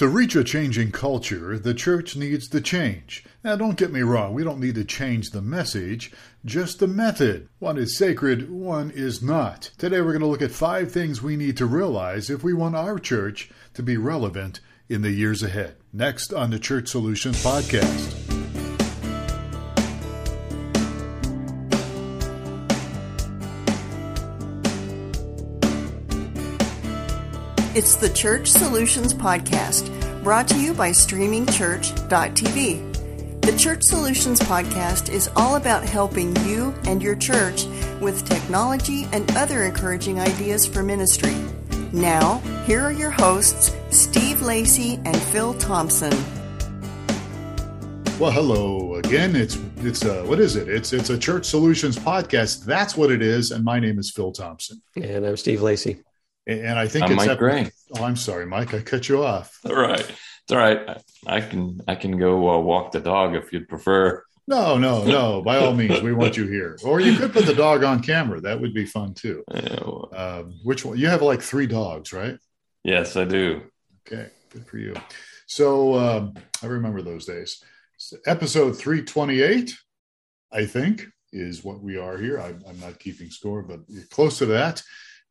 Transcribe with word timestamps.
To 0.00 0.08
reach 0.08 0.34
a 0.34 0.42
changing 0.42 0.92
culture, 0.92 1.58
the 1.58 1.74
church 1.74 2.16
needs 2.16 2.48
to 2.48 2.62
change. 2.62 3.22
Now, 3.44 3.54
don't 3.56 3.76
get 3.76 3.92
me 3.92 4.00
wrong, 4.00 4.32
we 4.32 4.42
don't 4.42 4.58
need 4.58 4.76
to 4.76 4.84
change 4.84 5.28
the 5.28 5.42
message, 5.42 6.10
just 6.42 6.78
the 6.78 6.86
method. 6.86 7.50
One 7.58 7.76
is 7.76 7.98
sacred, 7.98 8.50
one 8.50 8.90
is 8.92 9.20
not. 9.20 9.72
Today, 9.76 10.00
we're 10.00 10.12
going 10.12 10.20
to 10.20 10.26
look 10.26 10.40
at 10.40 10.52
five 10.52 10.90
things 10.90 11.20
we 11.20 11.36
need 11.36 11.58
to 11.58 11.66
realize 11.66 12.30
if 12.30 12.42
we 12.42 12.54
want 12.54 12.76
our 12.76 12.98
church 12.98 13.50
to 13.74 13.82
be 13.82 13.98
relevant 13.98 14.60
in 14.88 15.02
the 15.02 15.10
years 15.10 15.42
ahead. 15.42 15.76
Next 15.92 16.32
on 16.32 16.48
the 16.48 16.58
Church 16.58 16.88
Solutions 16.88 17.44
Podcast. 17.44 18.19
It's 27.72 27.94
the 27.94 28.08
Church 28.08 28.48
Solutions 28.48 29.14
Podcast, 29.14 30.24
brought 30.24 30.48
to 30.48 30.60
you 30.60 30.74
by 30.74 30.90
StreamingChurch.tv. 30.90 33.42
The 33.42 33.56
Church 33.56 33.84
Solutions 33.84 34.40
Podcast 34.40 35.08
is 35.08 35.30
all 35.36 35.54
about 35.54 35.84
helping 35.84 36.34
you 36.44 36.74
and 36.86 37.00
your 37.00 37.14
church 37.14 37.66
with 38.00 38.28
technology 38.28 39.06
and 39.12 39.30
other 39.36 39.62
encouraging 39.62 40.18
ideas 40.18 40.66
for 40.66 40.82
ministry. 40.82 41.36
Now, 41.92 42.38
here 42.66 42.80
are 42.80 42.90
your 42.90 43.12
hosts, 43.12 43.72
Steve 43.90 44.42
Lacey 44.42 44.98
and 45.04 45.16
Phil 45.16 45.54
Thompson. 45.54 46.10
Well, 48.18 48.32
hello 48.32 48.96
again. 48.96 49.36
It's 49.36 49.56
it's 49.76 50.04
uh, 50.04 50.24
what 50.24 50.40
is 50.40 50.56
it? 50.56 50.68
It's 50.68 50.92
it's 50.92 51.10
a 51.10 51.16
Church 51.16 51.46
Solutions 51.46 51.96
podcast. 51.96 52.64
That's 52.64 52.96
what 52.96 53.12
it 53.12 53.22
is. 53.22 53.52
And 53.52 53.64
my 53.64 53.78
name 53.78 54.00
is 54.00 54.10
Phil 54.10 54.32
Thompson. 54.32 54.82
And 54.96 55.24
I'm 55.24 55.36
Steve 55.36 55.62
Lacey. 55.62 56.02
And 56.46 56.78
I 56.78 56.88
think 56.88 57.04
I'm 57.04 57.12
it's 57.12 57.16
Mike 57.18 57.30
ep- 57.30 57.38
Gray. 57.38 57.70
Oh, 57.96 58.04
I'm 58.04 58.16
sorry, 58.16 58.46
Mike. 58.46 58.74
I 58.74 58.80
cut 58.80 59.08
you 59.08 59.22
off. 59.24 59.58
All 59.64 59.74
right, 59.76 60.00
it's 60.00 60.50
all 60.50 60.58
right. 60.58 61.00
I 61.26 61.40
can 61.40 61.80
I 61.86 61.94
can 61.94 62.18
go 62.18 62.50
uh, 62.50 62.58
walk 62.58 62.92
the 62.92 63.00
dog 63.00 63.34
if 63.34 63.52
you'd 63.52 63.68
prefer. 63.68 64.24
No, 64.48 64.78
no, 64.78 65.04
no. 65.04 65.42
By 65.42 65.58
all 65.58 65.74
means, 65.74 66.00
we 66.02 66.12
want 66.12 66.36
you 66.36 66.46
here. 66.48 66.76
Or 66.82 66.98
you 66.98 67.14
could 67.16 67.32
put 67.32 67.46
the 67.46 67.54
dog 67.54 67.84
on 67.84 68.02
camera. 68.02 68.40
That 68.40 68.60
would 68.60 68.74
be 68.74 68.84
fun 68.84 69.14
too. 69.14 69.44
Uh, 69.52 70.40
Um, 70.40 70.58
which 70.64 70.84
one? 70.84 70.98
You 70.98 71.06
have 71.08 71.22
like 71.22 71.40
three 71.42 71.66
dogs, 71.66 72.12
right? 72.12 72.36
yes, 72.82 73.16
I 73.16 73.24
do. 73.26 73.62
Okay, 74.06 74.28
good 74.50 74.66
for 74.66 74.78
you. 74.78 74.94
So 75.46 75.94
um, 75.94 76.34
I 76.62 76.66
remember 76.66 77.00
those 77.02 77.26
days. 77.26 77.62
So 77.98 78.16
episode 78.26 78.72
328, 78.78 79.76
I 80.52 80.64
think, 80.66 81.06
is 81.32 81.62
what 81.62 81.80
we 81.80 81.96
are 81.96 82.16
here. 82.18 82.40
I, 82.40 82.48
I'm 82.68 82.80
not 82.80 82.98
keeping 82.98 83.30
score, 83.30 83.62
but 83.62 83.80
close 84.10 84.38
to 84.38 84.46
that. 84.46 84.82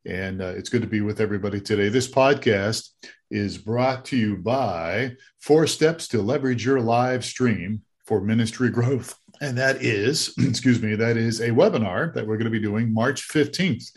And 0.06 0.40
uh, 0.40 0.52
it's 0.56 0.70
good 0.70 0.80
to 0.80 0.88
be 0.88 1.02
with 1.02 1.20
everybody 1.20 1.60
today. 1.60 1.90
This 1.90 2.10
podcast 2.10 2.88
is 3.30 3.58
brought 3.58 4.06
to 4.06 4.16
you 4.16 4.36
by 4.36 5.12
Four 5.40 5.66
Steps 5.66 6.08
to 6.08 6.22
Leverage 6.22 6.64
Your 6.64 6.80
Live 6.80 7.22
Stream 7.22 7.82
for 8.06 8.22
Ministry 8.22 8.70
Growth. 8.70 9.14
And 9.42 9.58
that 9.58 9.82
is, 9.82 10.34
excuse 10.38 10.80
me, 10.80 10.94
that 10.94 11.18
is 11.18 11.40
a 11.40 11.50
webinar 11.50 12.14
that 12.14 12.26
we're 12.26 12.38
going 12.38 12.50
to 12.50 12.50
be 12.50 12.60
doing 12.60 12.92
March 12.92 13.28
15th. 13.28 13.90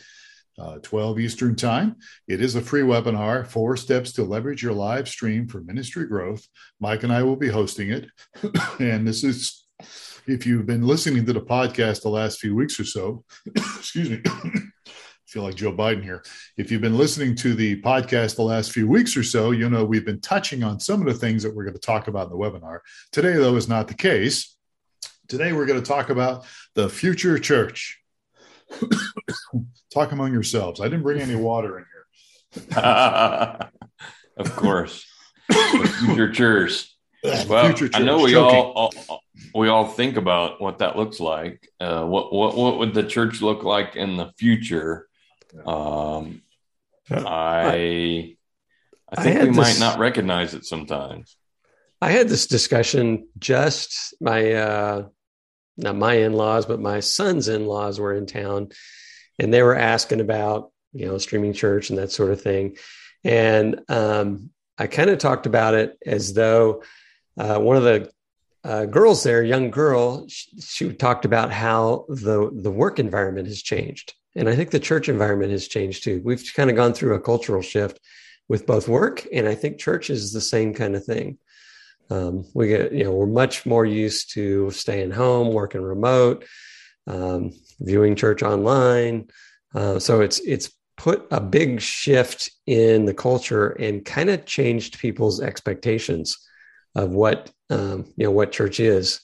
Uh, 0.56 0.78
12 0.84 1.18
Eastern 1.18 1.56
Time. 1.56 1.96
It 2.28 2.40
is 2.40 2.54
a 2.54 2.60
free 2.60 2.82
webinar, 2.82 3.44
Four 3.44 3.76
Steps 3.76 4.12
to 4.12 4.22
Leverage 4.22 4.62
Your 4.62 4.72
Live 4.72 5.08
Stream 5.08 5.48
for 5.48 5.60
Ministry 5.62 6.06
Growth. 6.06 6.46
Mike 6.78 7.02
and 7.02 7.12
I 7.12 7.24
will 7.24 7.34
be 7.34 7.48
hosting 7.48 7.90
it. 7.90 8.06
and 8.78 9.04
this 9.04 9.24
is, 9.24 9.66
if 10.28 10.46
you've 10.46 10.64
been 10.64 10.86
listening 10.86 11.26
to 11.26 11.32
the 11.32 11.40
podcast 11.40 12.02
the 12.02 12.08
last 12.08 12.38
few 12.38 12.54
weeks 12.54 12.78
or 12.78 12.84
so, 12.84 13.24
excuse 13.56 14.10
me, 14.10 14.22
feel 15.34 15.42
like 15.42 15.56
Joe 15.56 15.72
Biden 15.72 16.04
here. 16.04 16.22
If 16.56 16.70
you've 16.70 16.80
been 16.80 16.96
listening 16.96 17.34
to 17.36 17.54
the 17.54 17.82
podcast 17.82 18.36
the 18.36 18.42
last 18.42 18.70
few 18.70 18.86
weeks 18.86 19.16
or 19.16 19.24
so, 19.24 19.50
you 19.50 19.68
know 19.68 19.84
we've 19.84 20.06
been 20.06 20.20
touching 20.20 20.62
on 20.62 20.78
some 20.78 21.00
of 21.00 21.08
the 21.08 21.18
things 21.18 21.42
that 21.42 21.52
we're 21.52 21.64
going 21.64 21.74
to 21.74 21.80
talk 21.80 22.06
about 22.06 22.30
in 22.30 22.30
the 22.30 22.36
webinar. 22.36 22.78
Today, 23.10 23.32
though, 23.32 23.56
is 23.56 23.68
not 23.68 23.88
the 23.88 23.94
case. 23.94 24.56
Today, 25.26 25.52
we're 25.52 25.66
going 25.66 25.82
to 25.82 25.86
talk 25.86 26.08
about 26.08 26.46
the 26.74 26.88
future 26.88 27.36
church. 27.40 28.00
talk 29.92 30.12
among 30.12 30.32
yourselves. 30.32 30.80
I 30.80 30.84
didn't 30.84 31.02
bring 31.02 31.20
any 31.20 31.34
water 31.34 31.78
in 31.78 31.84
here. 32.54 32.76
of 34.36 34.54
course, 34.54 35.04
the 35.48 35.96
future 35.98 36.30
church. 36.32 36.90
Well, 37.48 37.74
future 37.74 37.88
I 37.94 38.02
know 38.02 38.18
we 38.20 38.34
all, 38.34 38.92
all 39.06 39.20
we 39.54 39.68
all 39.68 39.86
think 39.86 40.18
about 40.18 40.60
what 40.60 40.80
that 40.80 40.94
looks 40.94 41.20
like. 41.20 41.66
Uh, 41.80 42.04
what 42.04 42.30
what 42.34 42.54
what 42.54 42.78
would 42.78 42.92
the 42.92 43.02
church 43.02 43.40
look 43.40 43.62
like 43.64 43.96
in 43.96 44.18
the 44.18 44.30
future? 44.36 45.08
Um, 45.66 46.42
I 47.10 47.16
I 47.16 48.36
I 49.10 49.22
think 49.22 49.38
had 49.38 49.48
we 49.48 49.54
might 49.54 49.78
not 49.78 49.98
recognize 49.98 50.54
it 50.54 50.64
sometimes. 50.64 51.36
I 52.00 52.10
had 52.10 52.28
this 52.28 52.46
discussion 52.46 53.28
just 53.38 54.14
my 54.20 54.52
uh 54.52 55.08
not 55.76 55.96
my 55.96 56.14
in-laws, 56.14 56.66
but 56.66 56.80
my 56.80 57.00
son's 57.00 57.48
in-laws 57.48 57.98
were 57.98 58.14
in 58.14 58.26
town 58.26 58.68
and 59.38 59.52
they 59.52 59.62
were 59.62 59.74
asking 59.74 60.20
about, 60.20 60.70
you 60.92 61.06
know, 61.06 61.18
streaming 61.18 61.52
church 61.52 61.90
and 61.90 61.98
that 61.98 62.12
sort 62.12 62.30
of 62.30 62.40
thing. 62.40 62.76
And 63.24 63.80
um 63.88 64.50
I 64.76 64.86
kind 64.86 65.10
of 65.10 65.18
talked 65.18 65.46
about 65.46 65.74
it 65.74 65.98
as 66.04 66.32
though 66.34 66.82
uh, 67.38 67.58
one 67.58 67.76
of 67.76 67.82
the 67.84 68.10
uh, 68.64 68.86
girls 68.86 69.22
there, 69.22 69.42
young 69.42 69.70
girl, 69.70 70.26
she, 70.28 70.60
she 70.60 70.92
talked 70.92 71.24
about 71.24 71.52
how 71.52 72.06
the 72.08 72.50
the 72.52 72.70
work 72.70 72.98
environment 72.98 73.46
has 73.46 73.62
changed, 73.62 74.14
and 74.36 74.48
I 74.48 74.56
think 74.56 74.70
the 74.70 74.80
church 74.80 75.08
environment 75.08 75.52
has 75.52 75.68
changed 75.68 76.04
too. 76.04 76.20
We've 76.24 76.44
kind 76.54 76.70
of 76.70 76.76
gone 76.76 76.92
through 76.92 77.14
a 77.14 77.20
cultural 77.20 77.62
shift 77.62 78.00
with 78.48 78.66
both 78.66 78.88
work, 78.88 79.26
and 79.32 79.48
I 79.48 79.54
think 79.54 79.78
church 79.78 80.10
is 80.10 80.32
the 80.32 80.40
same 80.40 80.74
kind 80.74 80.96
of 80.96 81.04
thing. 81.04 81.38
Um, 82.10 82.44
we 82.54 82.68
get, 82.68 82.92
you 82.92 83.04
know, 83.04 83.12
we're 83.12 83.26
much 83.26 83.64
more 83.64 83.86
used 83.86 84.32
to 84.34 84.70
staying 84.70 85.10
home, 85.10 85.52
working 85.52 85.82
remote, 85.82 86.44
um, 87.06 87.52
viewing 87.80 88.14
church 88.14 88.42
online. 88.42 89.28
Uh, 89.74 89.98
so 89.98 90.20
it's 90.20 90.40
it's 90.40 90.70
put 90.96 91.26
a 91.30 91.40
big 91.40 91.80
shift 91.80 92.50
in 92.66 93.04
the 93.04 93.14
culture 93.14 93.70
and 93.70 94.04
kind 94.04 94.30
of 94.30 94.46
changed 94.46 94.98
people's 94.98 95.40
expectations 95.40 96.38
of 96.94 97.10
what 97.10 97.50
um, 97.70 98.04
you 98.16 98.24
know 98.24 98.30
what 98.30 98.52
church 98.52 98.78
is 98.78 99.20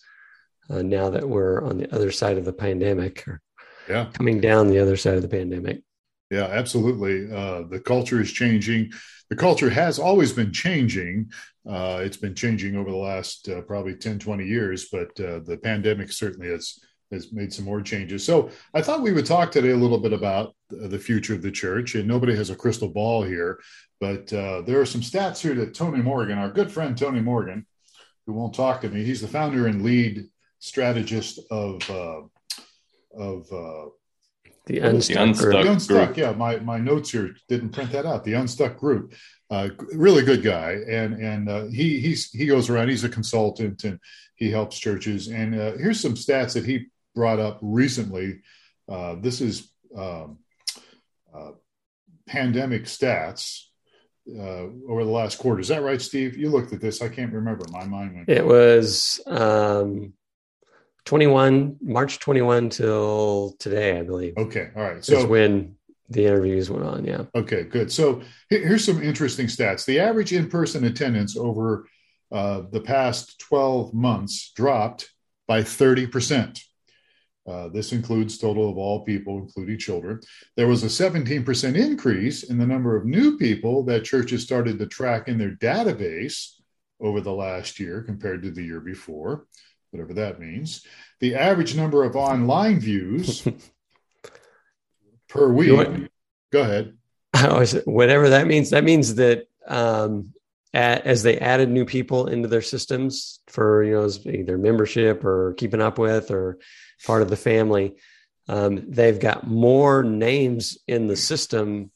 uh, 0.68 0.82
now 0.82 1.10
that 1.10 1.28
we're 1.28 1.62
on 1.62 1.78
the 1.78 1.94
other 1.94 2.10
side 2.10 2.38
of 2.38 2.44
the 2.44 2.52
pandemic 2.52 3.26
or 3.28 3.40
Yeah. 3.90 4.06
coming 4.12 4.40
down 4.40 4.68
the 4.68 4.78
other 4.78 4.96
side 4.96 5.16
of 5.16 5.22
the 5.22 5.28
pandemic. 5.28 5.82
Yeah, 6.30 6.44
absolutely. 6.44 7.30
Uh, 7.32 7.62
the 7.68 7.80
culture 7.80 8.20
is 8.20 8.30
changing. 8.30 8.92
The 9.30 9.36
culture 9.36 9.68
has 9.68 9.98
always 9.98 10.32
been 10.32 10.52
changing. 10.52 11.30
Uh, 11.68 12.00
it's 12.02 12.16
been 12.16 12.34
changing 12.36 12.76
over 12.76 12.90
the 12.90 12.96
last 12.96 13.48
uh, 13.48 13.62
probably 13.62 13.96
10, 13.96 14.20
20 14.20 14.46
years, 14.46 14.88
but 14.90 15.08
uh, 15.20 15.40
the 15.40 15.58
pandemic 15.62 16.12
certainly 16.12 16.48
has, 16.48 16.78
has 17.10 17.32
made 17.32 17.52
some 17.52 17.64
more 17.64 17.82
changes. 17.82 18.24
So 18.24 18.50
I 18.74 18.80
thought 18.80 19.02
we 19.02 19.12
would 19.12 19.26
talk 19.26 19.50
today 19.50 19.70
a 19.70 19.76
little 19.76 19.98
bit 19.98 20.12
about 20.12 20.54
the 20.68 20.98
future 20.98 21.34
of 21.34 21.42
the 21.42 21.50
church. 21.50 21.96
And 21.96 22.06
nobody 22.06 22.34
has 22.36 22.50
a 22.50 22.56
crystal 22.56 22.88
ball 22.88 23.24
here, 23.24 23.58
but 24.00 24.32
uh, 24.32 24.62
there 24.62 24.80
are 24.80 24.86
some 24.86 25.00
stats 25.00 25.40
here 25.40 25.54
that 25.54 25.74
Tony 25.74 26.00
Morgan, 26.00 26.38
our 26.38 26.50
good 26.50 26.70
friend 26.70 26.96
Tony 26.96 27.20
Morgan, 27.20 27.66
who 28.26 28.34
won't 28.34 28.54
talk 28.54 28.82
to 28.82 28.88
me, 28.88 29.02
he's 29.02 29.20
the 29.20 29.28
founder 29.28 29.66
and 29.66 29.82
lead 29.82 30.28
strategist 30.60 31.40
of, 31.50 31.90
uh, 31.90 32.20
of 33.16 33.42
uh, 33.52 33.90
The 34.66 34.78
The 34.78 34.78
unstuck, 34.80 35.16
Unstuck. 35.18 35.50
group. 35.50 35.64
the 35.64 35.72
Unstuck, 35.72 36.16
yeah. 36.16 36.32
My 36.32 36.58
my 36.60 36.78
notes 36.78 37.10
here 37.10 37.34
didn't 37.48 37.70
print 37.70 37.92
that 37.92 38.06
out. 38.06 38.24
The 38.24 38.34
Unstuck 38.34 38.78
group, 38.78 39.14
uh, 39.50 39.70
really 39.92 40.22
good 40.22 40.42
guy, 40.42 40.78
and 40.88 41.14
and 41.14 41.48
uh, 41.48 41.64
he 41.66 42.00
he's 42.00 42.30
he 42.30 42.46
goes 42.46 42.70
around. 42.70 42.88
He's 42.88 43.04
a 43.04 43.08
consultant 43.08 43.84
and 43.84 43.98
he 44.36 44.50
helps 44.50 44.78
churches. 44.78 45.28
And 45.28 45.54
uh, 45.54 45.72
here's 45.76 46.00
some 46.00 46.14
stats 46.14 46.54
that 46.54 46.64
he 46.64 46.86
brought 47.14 47.38
up 47.40 47.58
recently. 47.62 48.40
Uh, 48.88 49.16
this 49.20 49.40
is 49.40 49.70
um, 49.96 50.38
uh, 51.34 51.52
pandemic 52.26 52.84
stats 52.84 53.64
uh, 54.28 54.66
over 54.88 55.04
the 55.04 55.10
last 55.10 55.38
quarter. 55.38 55.60
Is 55.60 55.68
that 55.68 55.82
right, 55.82 56.00
Steve? 56.00 56.36
You 56.36 56.48
looked 56.50 56.72
at 56.72 56.80
this. 56.80 57.02
I 57.02 57.08
can't 57.08 57.32
remember. 57.32 57.64
My 57.70 57.84
mind 57.84 58.14
went. 58.14 58.28
It 58.28 58.46
was 58.46 59.20
um, 59.26 60.12
21, 61.04 61.76
March 61.80 62.18
21 62.18 62.70
till 62.70 63.54
today, 63.58 63.98
I 63.98 64.02
believe. 64.02 64.34
Okay, 64.36 64.70
all 64.76 64.82
right. 64.82 64.96
is 64.98 65.06
So 65.06 65.26
when 65.26 65.76
the 66.10 66.26
interviews 66.26 66.70
went 66.70 66.84
on. 66.84 67.04
Yeah. 67.04 67.24
Okay, 67.34 67.62
good. 67.62 67.90
So 67.90 68.22
here's 68.48 68.84
some 68.84 69.02
interesting 69.02 69.46
stats. 69.46 69.84
The 69.84 70.00
average 70.00 70.32
in 70.32 70.50
person 70.50 70.84
attendance 70.84 71.36
over 71.36 71.86
uh, 72.32 72.62
the 72.70 72.80
past 72.80 73.38
12 73.40 73.94
months 73.94 74.52
dropped 74.54 75.10
by 75.46 75.62
30%. 75.62 76.60
Uh, 77.48 77.68
this 77.68 77.92
includes 77.92 78.38
total 78.38 78.68
of 78.68 78.76
all 78.76 79.04
people, 79.04 79.38
including 79.38 79.78
children. 79.78 80.20
There 80.56 80.68
was 80.68 80.82
a 80.82 80.86
17% 80.86 81.76
increase 81.76 82.42
in 82.44 82.58
the 82.58 82.66
number 82.66 82.96
of 82.96 83.06
new 83.06 83.38
people 83.38 83.82
that 83.84 84.04
churches 84.04 84.42
started 84.42 84.78
to 84.78 84.86
track 84.86 85.26
in 85.26 85.38
their 85.38 85.56
database 85.56 86.56
over 87.00 87.20
the 87.20 87.32
last 87.32 87.80
year 87.80 88.02
compared 88.02 88.42
to 88.42 88.50
the 88.50 88.62
year 88.62 88.80
before, 88.80 89.46
whatever 89.90 90.14
that 90.14 90.40
means. 90.40 90.86
The 91.20 91.34
average 91.34 91.74
number 91.76 92.04
of 92.04 92.16
online 92.16 92.80
views 92.80 93.46
per 95.28 95.48
week. 95.48 95.72
Want- 95.72 96.10
Go 96.52 96.62
ahead. 96.62 96.96
Was, 97.34 97.74
whatever 97.84 98.30
that 98.30 98.46
means, 98.46 98.70
that 98.70 98.82
means 98.84 99.14
that 99.16 99.46
um, 99.66 100.32
as 100.74 101.22
they 101.22 101.38
added 101.38 101.68
new 101.68 101.84
people 101.84 102.26
into 102.26 102.48
their 102.48 102.62
systems 102.62 103.40
for 103.46 103.84
you 103.84 103.92
know 103.92 104.08
either 104.26 104.58
membership 104.58 105.24
or 105.24 105.54
keeping 105.54 105.80
up 105.80 105.98
with 105.98 106.30
or 106.30 106.58
part 107.06 107.22
of 107.22 107.30
the 107.30 107.36
family, 107.36 107.96
um, 108.48 108.90
they've 108.90 109.20
got 109.20 109.46
more 109.46 110.02
names 110.02 110.78
in 110.88 111.06
the 111.06 111.16
system 111.16 111.90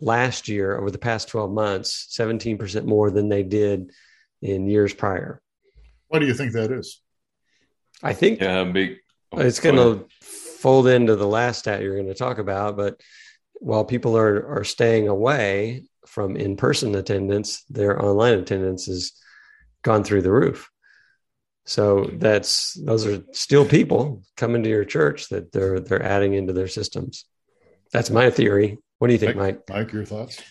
last 0.00 0.48
year 0.48 0.76
over 0.78 0.90
the 0.90 0.98
past 0.98 1.28
12 1.28 1.50
months, 1.52 2.14
17% 2.18 2.84
more 2.84 3.10
than 3.10 3.28
they 3.28 3.42
did 3.42 3.90
in 4.42 4.66
years 4.66 4.94
prior. 4.94 5.42
Why 6.08 6.18
do 6.18 6.26
you 6.26 6.34
think 6.34 6.52
that 6.52 6.70
is? 6.72 7.00
I 8.02 8.12
think 8.12 8.40
yeah, 8.40 8.64
big. 8.64 8.98
Oh, 9.32 9.40
it's 9.40 9.60
going 9.60 9.76
to 9.76 10.06
fold 10.20 10.88
into 10.88 11.16
the 11.16 11.26
last 11.26 11.60
stat 11.60 11.82
you're 11.82 11.96
going 11.96 12.08
to 12.08 12.14
talk 12.14 12.38
about, 12.38 12.76
but 12.76 13.00
while 13.54 13.84
people 13.84 14.16
are 14.16 14.58
are 14.58 14.64
staying 14.64 15.08
away 15.08 15.84
from 16.06 16.36
in-person 16.36 16.94
attendance, 16.94 17.62
their 17.70 18.02
online 18.02 18.38
attendance 18.38 18.86
has 18.86 19.12
gone 19.82 20.02
through 20.02 20.22
the 20.22 20.32
roof. 20.32 20.68
So 21.66 22.10
that's 22.14 22.74
those 22.74 23.06
are 23.06 23.22
still 23.32 23.64
people 23.64 24.22
coming 24.36 24.62
to 24.62 24.68
your 24.68 24.84
church 24.84 25.28
that 25.28 25.52
they're 25.52 25.78
they're 25.78 26.02
adding 26.02 26.34
into 26.34 26.52
their 26.52 26.68
systems. 26.68 27.26
That's 27.92 28.10
my 28.10 28.30
theory. 28.30 28.78
What 28.98 29.08
do 29.08 29.12
you 29.12 29.18
think, 29.18 29.36
Mike? 29.36 29.62
Mike, 29.68 29.92
your 29.92 30.04
thoughts? 30.04 30.42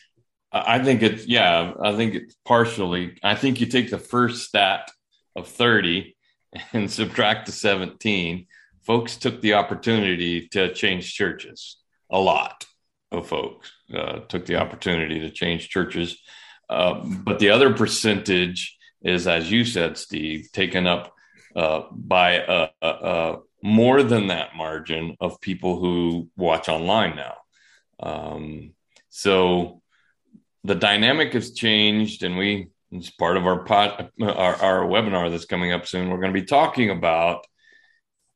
I 0.52 0.80
think 0.80 1.04
it's 1.04 1.26
yeah. 1.26 1.74
I 1.82 1.96
think 1.96 2.16
it's 2.16 2.36
partially. 2.46 3.18
I 3.22 3.36
think 3.36 3.60
you 3.60 3.68
take 3.68 3.90
the 3.90 4.00
first 4.00 4.48
stat 4.48 4.92
of 5.36 5.48
thirty 5.48 6.16
and 6.74 6.92
subtract 6.92 7.46
the 7.46 7.52
seventeen. 7.52 8.48
Folks 8.82 9.18
took 9.18 9.42
the 9.42 9.54
opportunity 9.54 10.48
to 10.50 10.74
change 10.74 11.14
churches. 11.14 11.78
A 12.10 12.20
lot 12.20 12.66
of 13.12 13.28
folks 13.28 13.72
uh, 13.96 14.20
took 14.28 14.46
the 14.46 14.56
opportunity 14.56 15.20
to 15.20 15.30
change 15.30 15.70
churches, 15.70 16.20
uh, 16.70 17.02
but 17.04 17.40
the 17.40 17.50
other 17.50 17.74
percentage 17.74 18.78
is, 19.02 19.28
as 19.28 19.52
you 19.52 19.66
said, 19.66 19.98
Steve, 19.98 20.50
taken 20.52 20.88
up 20.88 21.14
uh, 21.56 21.84
by 21.92 22.40
uh, 22.40 22.70
uh, 22.82 22.86
uh, 22.86 23.40
more 23.64 24.04
than 24.04 24.28
that 24.28 24.56
margin 24.56 25.16
of 25.20 25.42
people 25.42 25.80
who 25.80 26.30
watch 26.38 26.70
online 26.70 27.16
now. 27.16 27.36
Um, 28.02 28.74
so 29.10 29.82
the 30.64 30.76
dynamic 30.76 31.34
has 31.34 31.52
changed, 31.52 32.24
and 32.24 32.38
we 32.38 32.68
it's 32.92 33.10
part 33.10 33.38
of 33.38 33.46
our 33.46 33.64
pot 33.64 34.12
our, 34.22 34.56
our 34.56 34.82
webinar 34.82 35.30
that's 35.30 35.46
coming 35.46 35.72
up 35.72 35.88
soon. 35.88 36.10
We're 36.10 36.20
going 36.20 36.34
to 36.34 36.40
be 36.40 36.46
talking 36.46 36.90
about 36.90 37.46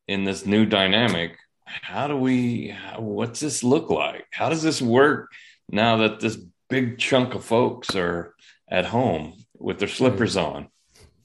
in 0.06 0.24
this 0.24 0.46
new 0.46 0.64
dynamic. 0.66 1.36
How 1.64 2.06
do 2.06 2.16
we? 2.16 2.76
What's 2.96 3.40
this 3.40 3.64
look 3.64 3.90
like? 3.90 4.26
How 4.32 4.48
does 4.48 4.62
this 4.62 4.80
work 4.80 5.32
now 5.68 5.98
that 5.98 6.20
this 6.20 6.38
big 6.68 6.98
chunk 6.98 7.34
of 7.34 7.44
folks 7.44 7.96
are 7.96 8.34
at 8.68 8.84
home 8.84 9.34
with 9.58 9.78
their 9.78 9.88
slippers 9.88 10.36
on? 10.36 10.68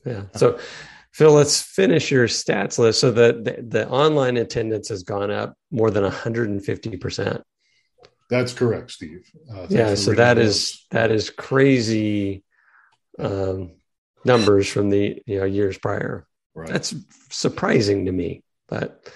Yeah. 0.06 0.24
So, 0.36 0.60
Phil, 1.12 1.34
let's 1.34 1.62
finish 1.62 2.10
your 2.10 2.28
stats 2.28 2.80
list. 2.80 3.02
So 3.02 3.12
the, 3.12 3.34
the, 3.34 3.62
the 3.62 3.90
online 3.90 4.38
attendance 4.38 4.90
has 4.90 5.04
gone 5.04 5.30
up 5.30 5.56
more 5.72 5.92
than 5.92 6.04
150 6.04 6.98
percent. 6.98 7.44
That's 8.30 8.54
correct, 8.54 8.92
Steve. 8.92 9.30
Uh, 9.52 9.66
yeah, 9.70 9.96
so 9.96 10.14
that 10.14 10.38
is 10.38 10.86
that 10.92 11.12
is 11.12 11.30
crazy 11.30 12.44
um, 13.20 13.72
numbers 14.26 14.68
from 14.70 14.90
the 14.90 15.22
you 15.26 15.40
know 15.40 15.46
years 15.46 15.78
prior. 15.78 16.26
Right. 16.56 16.68
That's 16.70 16.94
surprising 17.30 18.06
to 18.06 18.12
me, 18.12 18.44
but 18.68 19.12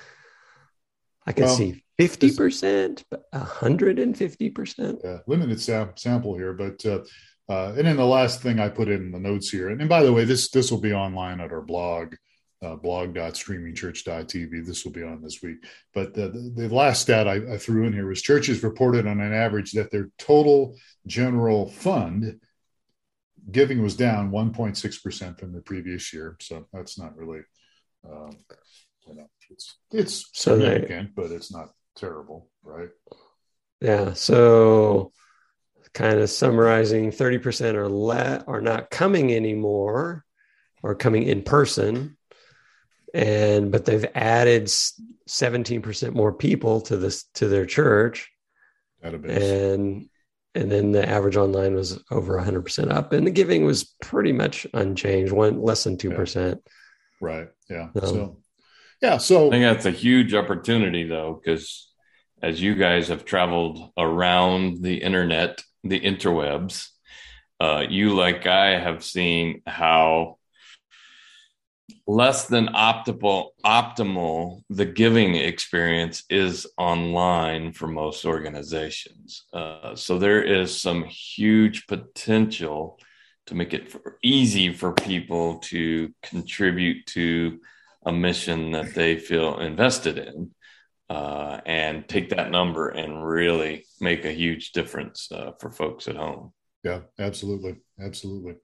I 1.25 1.31
can 1.31 1.45
well, 1.45 1.55
see 1.55 1.83
fifty 1.97 2.35
percent, 2.35 3.03
but 3.09 3.25
hundred 3.33 3.99
and 3.99 4.17
fifty 4.17 4.49
percent. 4.49 5.01
Yeah, 5.03 5.19
limited 5.27 5.59
sam- 5.59 5.93
sample 5.95 6.35
here, 6.35 6.53
but 6.53 6.85
uh, 6.85 6.99
uh, 7.49 7.73
and 7.77 7.87
then 7.87 7.97
the 7.97 8.05
last 8.05 8.41
thing 8.41 8.59
I 8.59 8.69
put 8.69 8.87
in 8.87 9.11
the 9.11 9.19
notes 9.19 9.49
here, 9.49 9.69
and, 9.69 9.81
and 9.81 9.89
by 9.89 10.03
the 10.03 10.13
way, 10.13 10.25
this 10.25 10.49
this 10.49 10.71
will 10.71 10.81
be 10.81 10.93
online 10.93 11.41
at 11.41 11.51
our 11.51 11.61
blog 11.61 12.15
uh, 12.63 12.75
blog.streamingchurch.tv. 12.75 14.65
This 14.65 14.85
will 14.85 14.91
be 14.91 15.03
on 15.03 15.21
this 15.21 15.41
week. 15.41 15.57
But 15.93 16.13
the, 16.13 16.29
the, 16.29 16.67
the 16.67 16.73
last 16.73 17.01
stat 17.01 17.27
I, 17.27 17.53
I, 17.53 17.57
threw 17.57 17.85
in 17.85 17.93
here 17.93 18.07
was 18.07 18.21
churches 18.21 18.63
reported 18.63 19.05
on 19.05 19.19
an 19.19 19.33
average 19.33 19.73
that 19.73 19.91
their 19.91 20.09
total 20.17 20.77
general 21.05 21.69
fund 21.69 22.39
giving 23.51 23.81
was 23.81 23.95
down 23.95 24.31
1.6% 24.31 25.39
from 25.39 25.53
the 25.53 25.61
previous 25.61 26.13
year. 26.13 26.37
So 26.39 26.67
that's 26.71 26.97
not 26.97 27.15
really, 27.17 27.41
um, 28.05 28.31
you 29.07 29.15
know, 29.15 29.29
it's, 29.49 29.77
it's 29.91 30.29
significant, 30.33 31.11
so 31.15 31.21
they, 31.21 31.27
but 31.27 31.35
it's 31.35 31.51
not 31.51 31.69
terrible, 31.95 32.49
right? 32.63 32.89
Yeah. 33.81 34.13
So 34.13 35.11
kind 35.93 36.19
of 36.19 36.29
summarizing 36.29 37.11
30% 37.11 37.75
or 37.75 37.87
less 37.87 38.43
are 38.47 38.61
not 38.61 38.89
coming 38.89 39.33
anymore 39.33 40.25
or 40.81 40.95
coming 40.95 41.23
in 41.23 41.43
person 41.43 42.17
and 43.13 43.71
but 43.71 43.85
they've 43.85 44.05
added 44.15 44.65
17% 44.65 46.13
more 46.13 46.33
people 46.33 46.81
to 46.81 46.97
this 46.97 47.25
to 47.35 47.47
their 47.47 47.65
church 47.65 48.31
Database. 49.03 49.73
and 49.73 50.09
and 50.55 50.71
then 50.71 50.91
the 50.91 51.07
average 51.07 51.35
online 51.35 51.73
was 51.73 52.01
over 52.11 52.39
100% 52.39 52.91
up 52.91 53.13
and 53.13 53.25
the 53.25 53.31
giving 53.31 53.65
was 53.65 53.95
pretty 54.01 54.31
much 54.31 54.67
unchanged 54.73 55.31
one 55.31 55.61
less 55.61 55.83
than 55.83 55.97
2% 55.97 56.35
yeah. 56.35 56.55
right 57.21 57.47
yeah 57.69 57.89
um, 58.01 58.01
so 58.01 58.37
yeah 59.01 59.17
so 59.17 59.47
i 59.47 59.49
think 59.51 59.63
that's 59.63 59.85
a 59.85 59.91
huge 59.91 60.33
opportunity 60.33 61.03
though 61.03 61.39
because 61.41 61.89
as 62.41 62.61
you 62.61 62.75
guys 62.75 63.07
have 63.07 63.25
traveled 63.25 63.91
around 63.97 64.81
the 64.81 64.97
internet 64.97 65.61
the 65.83 65.99
interwebs 65.99 66.87
uh, 67.59 67.83
you 67.87 68.13
like 68.13 68.45
i 68.45 68.77
have 68.77 69.03
seen 69.03 69.61
how 69.65 70.37
less 72.05 72.47
than 72.47 72.67
optimal 72.67 73.49
optimal 73.65 74.61
the 74.69 74.85
giving 74.85 75.35
experience 75.35 76.23
is 76.29 76.67
online 76.77 77.71
for 77.71 77.87
most 77.87 78.25
organizations. 78.25 79.45
Uh, 79.53 79.95
so 79.95 80.19
there 80.19 80.43
is 80.43 80.79
some 80.79 81.05
huge 81.05 81.87
potential 81.87 82.99
to 83.45 83.55
make 83.55 83.73
it 83.73 83.91
for, 83.91 84.17
easy 84.21 84.73
for 84.73 84.93
people 84.93 85.59
to 85.59 86.11
contribute 86.21 87.05
to 87.05 87.59
a 88.05 88.11
mission 88.11 88.71
that 88.71 88.93
they 88.93 89.17
feel 89.17 89.59
invested 89.59 90.17
in 90.17 90.51
uh, 91.09 91.59
and 91.65 92.07
take 92.09 92.29
that 92.29 92.51
number 92.51 92.89
and 92.89 93.25
really 93.25 93.85
make 94.01 94.25
a 94.25 94.31
huge 94.31 94.71
difference 94.71 95.31
uh, 95.31 95.51
for 95.59 95.71
folks 95.71 96.07
at 96.07 96.17
home. 96.17 96.51
Yeah 96.83 97.01
absolutely 97.17 97.77
absolutely 98.01 98.55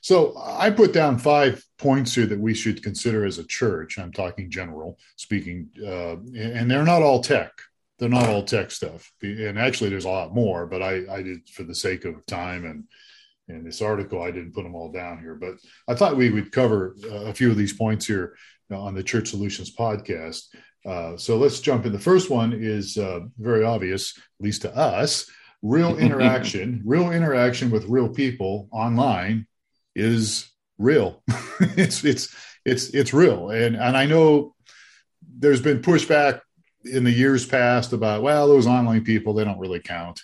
so 0.00 0.34
I 0.38 0.70
put 0.70 0.92
down 0.92 1.18
five 1.18 1.64
points 1.78 2.14
here 2.14 2.26
that 2.26 2.38
we 2.38 2.54
should 2.54 2.82
consider 2.82 3.24
as 3.24 3.38
a 3.38 3.46
church. 3.46 3.98
I'm 3.98 4.12
talking 4.12 4.50
general 4.50 4.98
speaking, 5.16 5.68
uh, 5.84 6.16
and 6.36 6.70
they're 6.70 6.84
not 6.84 7.02
all 7.02 7.22
tech. 7.22 7.52
They're 7.98 8.08
not 8.08 8.28
all 8.28 8.42
tech 8.42 8.70
stuff. 8.70 9.12
And 9.22 9.58
actually, 9.58 9.90
there's 9.90 10.04
a 10.04 10.10
lot 10.10 10.34
more, 10.34 10.66
but 10.66 10.82
I, 10.82 11.02
I 11.10 11.22
did 11.22 11.48
for 11.48 11.62
the 11.62 11.74
sake 11.74 12.04
of 12.04 12.26
time 12.26 12.64
and 12.64 12.84
in 13.48 13.64
this 13.64 13.82
article, 13.82 14.22
I 14.22 14.30
didn't 14.30 14.54
put 14.54 14.62
them 14.62 14.74
all 14.74 14.90
down 14.90 15.18
here. 15.18 15.34
But 15.34 15.56
I 15.86 15.94
thought 15.94 16.16
we 16.16 16.30
would 16.30 16.52
cover 16.52 16.96
uh, 17.04 17.26
a 17.26 17.34
few 17.34 17.50
of 17.50 17.56
these 17.56 17.72
points 17.72 18.06
here 18.06 18.36
on 18.70 18.94
the 18.94 19.02
Church 19.02 19.28
Solutions 19.28 19.74
podcast. 19.74 20.46
Uh, 20.86 21.16
so 21.16 21.36
let's 21.36 21.60
jump 21.60 21.86
in. 21.86 21.92
The 21.92 21.98
first 21.98 22.30
one 22.30 22.52
is 22.52 22.96
uh, 22.96 23.20
very 23.38 23.64
obvious, 23.64 24.16
at 24.16 24.44
least 24.44 24.62
to 24.62 24.76
us 24.76 25.30
real 25.62 25.98
interaction, 25.98 26.82
real 26.84 27.10
interaction 27.12 27.70
with 27.70 27.84
real 27.86 28.08
people 28.08 28.68
online 28.70 29.46
is 29.94 30.50
real. 30.78 31.22
it's 31.60 32.04
it's 32.04 32.34
it's 32.64 32.88
it's 32.88 33.14
real, 33.14 33.50
and 33.50 33.76
and 33.76 33.96
I 33.96 34.06
know 34.06 34.54
there's 35.38 35.60
been 35.60 35.82
pushback 35.82 36.40
in 36.84 37.04
the 37.04 37.10
years 37.10 37.46
past 37.46 37.92
about 37.92 38.22
well 38.22 38.46
those 38.46 38.66
online 38.66 39.04
people 39.04 39.34
they 39.34 39.44
don't 39.44 39.58
really 39.58 39.80
count, 39.80 40.20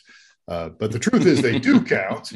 uh, 0.48 0.70
but 0.70 0.92
the 0.92 0.98
truth 0.98 1.26
is 1.26 1.42
they 1.42 1.58
do 1.58 1.80
count. 1.84 2.32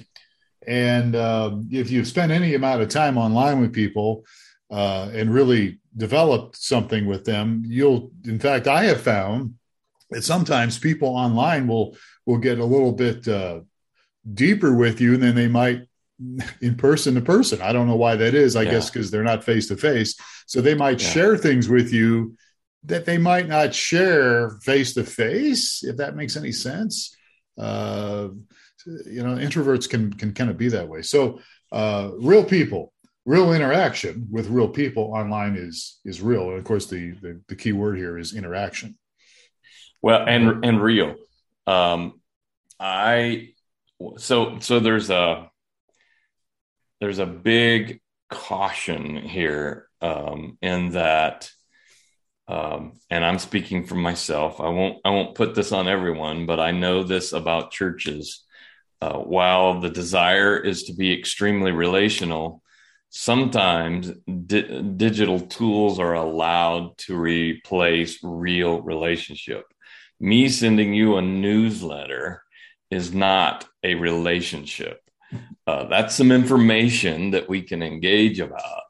And 0.66 1.14
uh, 1.14 1.56
if 1.70 1.90
you 1.90 2.04
spend 2.04 2.32
any 2.32 2.54
amount 2.54 2.80
of 2.80 2.88
time 2.88 3.18
online 3.18 3.60
with 3.60 3.74
people 3.74 4.24
uh, 4.70 5.10
and 5.12 5.32
really 5.32 5.78
developed 5.96 6.56
something 6.56 7.06
with 7.06 7.24
them, 7.24 7.62
you'll. 7.66 8.12
In 8.24 8.38
fact, 8.38 8.66
I 8.66 8.84
have 8.84 9.00
found 9.00 9.54
that 10.10 10.24
sometimes 10.24 10.78
people 10.78 11.08
online 11.08 11.66
will 11.66 11.96
will 12.26 12.38
get 12.38 12.58
a 12.58 12.64
little 12.64 12.92
bit 12.92 13.28
uh, 13.28 13.60
deeper 14.32 14.74
with 14.74 15.00
you 15.00 15.16
than 15.16 15.34
they 15.34 15.48
might 15.48 15.86
in 16.60 16.76
person 16.76 17.14
to 17.14 17.20
person. 17.20 17.60
I 17.60 17.72
don't 17.72 17.88
know 17.88 17.96
why 17.96 18.16
that 18.16 18.34
is. 18.34 18.56
I 18.56 18.62
yeah. 18.62 18.72
guess 18.72 18.90
because 18.90 19.10
they're 19.10 19.22
not 19.22 19.44
face 19.44 19.68
to 19.68 19.76
face. 19.76 20.16
So 20.46 20.60
they 20.60 20.74
might 20.74 21.00
yeah. 21.00 21.08
share 21.08 21.36
things 21.36 21.68
with 21.68 21.92
you 21.92 22.36
that 22.84 23.06
they 23.06 23.18
might 23.18 23.48
not 23.48 23.74
share 23.74 24.50
face 24.62 24.94
to 24.94 25.04
face, 25.04 25.82
if 25.82 25.96
that 25.96 26.16
makes 26.16 26.36
any 26.36 26.52
sense. 26.52 27.16
Uh, 27.58 28.28
you 29.06 29.22
know, 29.22 29.36
introverts 29.36 29.88
can 29.88 30.12
can 30.12 30.32
kind 30.32 30.50
of 30.50 30.58
be 30.58 30.68
that 30.68 30.88
way. 30.88 31.02
So 31.02 31.40
uh, 31.72 32.10
real 32.18 32.44
people, 32.44 32.92
real 33.24 33.52
interaction 33.52 34.28
with 34.30 34.48
real 34.48 34.68
people 34.68 35.04
online 35.04 35.56
is 35.56 36.00
is 36.04 36.20
real. 36.20 36.50
And 36.50 36.58
of 36.58 36.64
course, 36.64 36.86
the, 36.86 37.12
the 37.12 37.40
the 37.48 37.56
key 37.56 37.72
word 37.72 37.96
here 37.96 38.18
is 38.18 38.34
interaction. 38.34 38.98
Well, 40.02 40.24
and 40.26 40.64
and 40.64 40.82
real. 40.82 41.16
Um, 41.66 42.20
I 42.78 43.54
so 44.18 44.58
so 44.58 44.80
there's 44.80 45.08
a 45.08 45.50
there's 47.04 47.18
a 47.18 47.26
big 47.26 48.00
caution 48.30 49.16
here 49.16 49.90
um, 50.00 50.56
in 50.62 50.92
that 50.92 51.50
um, 52.48 52.94
and 53.10 53.22
I'm 53.22 53.38
speaking 53.38 53.84
for 53.84 53.94
myself. 53.94 54.58
I 54.58 54.70
won't 54.70 55.00
I 55.04 55.10
won't 55.10 55.34
put 55.34 55.54
this 55.54 55.70
on 55.70 55.86
everyone, 55.86 56.46
but 56.46 56.60
I 56.60 56.70
know 56.70 57.02
this 57.02 57.34
about 57.34 57.72
churches. 57.72 58.42
Uh, 59.02 59.18
while 59.18 59.80
the 59.80 59.90
desire 59.90 60.56
is 60.56 60.84
to 60.84 60.94
be 60.94 61.12
extremely 61.12 61.72
relational, 61.72 62.62
sometimes 63.10 64.10
di- 64.46 64.82
digital 64.96 65.40
tools 65.40 65.98
are 65.98 66.14
allowed 66.14 66.96
to 66.98 67.18
replace 67.18 68.18
real 68.22 68.80
relationship. 68.80 69.64
Me 70.20 70.48
sending 70.48 70.94
you 70.94 71.16
a 71.16 71.22
newsletter 71.22 72.42
is 72.90 73.12
not 73.12 73.66
a 73.82 73.94
relationship. 73.94 75.03
Uh, 75.66 75.84
that's 75.88 76.14
some 76.14 76.30
information 76.30 77.30
that 77.30 77.48
we 77.48 77.62
can 77.62 77.82
engage 77.82 78.38
about 78.40 78.84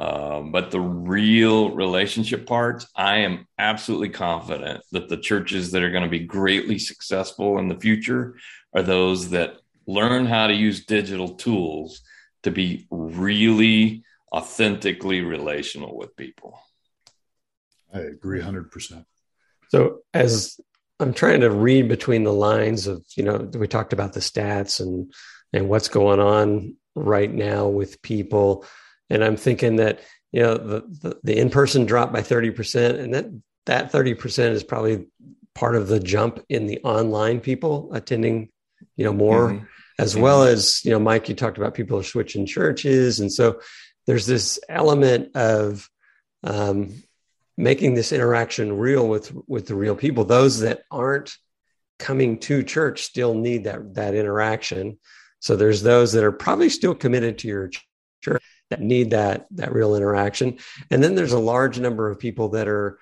um, 0.00 0.50
but 0.50 0.70
the 0.70 0.80
real 0.80 1.72
relationship 1.72 2.46
parts, 2.46 2.86
I 2.96 3.18
am 3.18 3.46
absolutely 3.58 4.08
confident 4.08 4.82
that 4.92 5.10
the 5.10 5.18
churches 5.18 5.72
that 5.72 5.82
are 5.82 5.90
going 5.90 6.04
to 6.04 6.08
be 6.08 6.20
greatly 6.20 6.78
successful 6.78 7.58
in 7.58 7.68
the 7.68 7.78
future 7.78 8.36
are 8.72 8.82
those 8.82 9.28
that 9.30 9.58
learn 9.86 10.24
how 10.24 10.46
to 10.46 10.54
use 10.54 10.86
digital 10.86 11.34
tools 11.34 12.00
to 12.44 12.50
be 12.50 12.86
really 12.90 14.02
authentically 14.32 15.20
relational 15.20 15.98
with 15.98 16.16
people. 16.16 16.58
I 17.92 17.98
agree 17.98 18.40
100%. 18.40 19.04
So, 19.68 19.98
as 20.14 20.58
I'm 20.98 21.12
trying 21.12 21.40
to 21.40 21.50
read 21.50 21.88
between 21.88 22.24
the 22.24 22.32
lines 22.32 22.86
of, 22.86 23.04
you 23.16 23.24
know, 23.24 23.50
we 23.52 23.68
talked 23.68 23.92
about 23.92 24.14
the 24.14 24.20
stats 24.20 24.80
and 24.80 25.12
and 25.52 25.68
what's 25.68 25.88
going 25.88 26.20
on 26.20 26.76
right 26.94 27.32
now 27.32 27.68
with 27.68 28.02
people 28.02 28.64
and 29.10 29.24
I'm 29.24 29.36
thinking 29.36 29.76
that 29.76 30.00
you 30.32 30.42
know 30.42 30.56
the 30.56 30.80
the, 31.02 31.20
the 31.24 31.38
in 31.38 31.50
person 31.50 31.84
dropped 31.84 32.12
by 32.12 32.22
thirty 32.22 32.50
percent, 32.50 32.98
and 32.98 33.12
that 33.12 33.26
that 33.66 33.90
thirty 33.90 34.14
percent 34.14 34.54
is 34.54 34.62
probably 34.62 35.06
part 35.54 35.74
of 35.74 35.88
the 35.88 36.00
jump 36.00 36.40
in 36.48 36.66
the 36.66 36.78
online 36.84 37.40
people 37.40 37.90
attending, 37.92 38.48
you 38.96 39.04
know, 39.04 39.12
more, 39.12 39.50
mm-hmm. 39.50 39.64
as 39.98 40.12
mm-hmm. 40.12 40.22
well 40.22 40.44
as 40.44 40.84
you 40.84 40.92
know, 40.92 41.00
Mike, 41.00 41.28
you 41.28 41.34
talked 41.34 41.58
about 41.58 41.74
people 41.74 41.98
are 41.98 42.04
switching 42.04 42.46
churches, 42.46 43.18
and 43.18 43.32
so 43.32 43.60
there's 44.06 44.26
this 44.26 44.60
element 44.68 45.34
of 45.34 45.90
um, 46.44 46.94
making 47.56 47.94
this 47.94 48.12
interaction 48.12 48.78
real 48.78 49.08
with 49.08 49.32
with 49.48 49.66
the 49.66 49.74
real 49.74 49.96
people. 49.96 50.24
Those 50.24 50.60
that 50.60 50.82
aren't 50.90 51.34
coming 51.98 52.38
to 52.38 52.62
church 52.62 53.02
still 53.02 53.34
need 53.34 53.64
that 53.64 53.94
that 53.94 54.14
interaction. 54.14 54.98
So 55.40 55.56
there's 55.56 55.82
those 55.82 56.12
that 56.12 56.24
are 56.24 56.32
probably 56.32 56.68
still 56.68 56.94
committed 56.94 57.38
to 57.38 57.48
your 57.48 57.70
church 58.22 58.42
that 58.70 58.80
need 58.80 59.10
that 59.10 59.46
that 59.52 59.72
real 59.72 59.96
interaction. 59.96 60.58
And 60.90 61.02
then 61.02 61.14
there's 61.14 61.32
a 61.32 61.38
large 61.38 61.80
number 61.80 62.08
of 62.08 62.18
people 62.18 62.50
that 62.50 62.68
are 62.68 62.98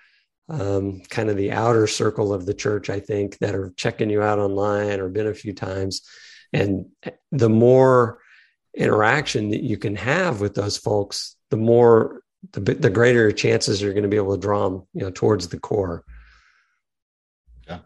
um, 0.48 1.00
kind 1.10 1.28
of 1.28 1.36
the 1.36 1.52
outer 1.52 1.86
circle 1.86 2.32
of 2.32 2.46
the 2.46 2.54
church 2.54 2.88
i 2.88 3.00
think 3.00 3.36
that 3.36 3.54
are 3.54 3.74
checking 3.76 4.08
you 4.08 4.22
out 4.22 4.38
online 4.38 4.98
or 4.98 5.10
been 5.10 5.26
a 5.26 5.34
few 5.34 5.52
times. 5.52 6.02
And 6.52 6.86
the 7.30 7.50
more 7.50 8.20
interaction 8.74 9.50
that 9.50 9.62
you 9.62 9.76
can 9.76 9.96
have 9.96 10.40
with 10.40 10.54
those 10.54 10.78
folks 10.78 11.36
the 11.50 11.56
more 11.56 12.22
the, 12.52 12.60
the 12.60 12.90
greater 12.90 13.32
chances 13.32 13.82
you're 13.82 13.92
going 13.92 14.04
to 14.04 14.08
be 14.08 14.16
able 14.16 14.34
to 14.34 14.40
draw 14.40 14.68
them 14.68 14.86
you 14.94 15.02
know 15.02 15.10
towards 15.10 15.48
the 15.48 15.58
core. 15.58 16.04
Yeah. 17.66 17.80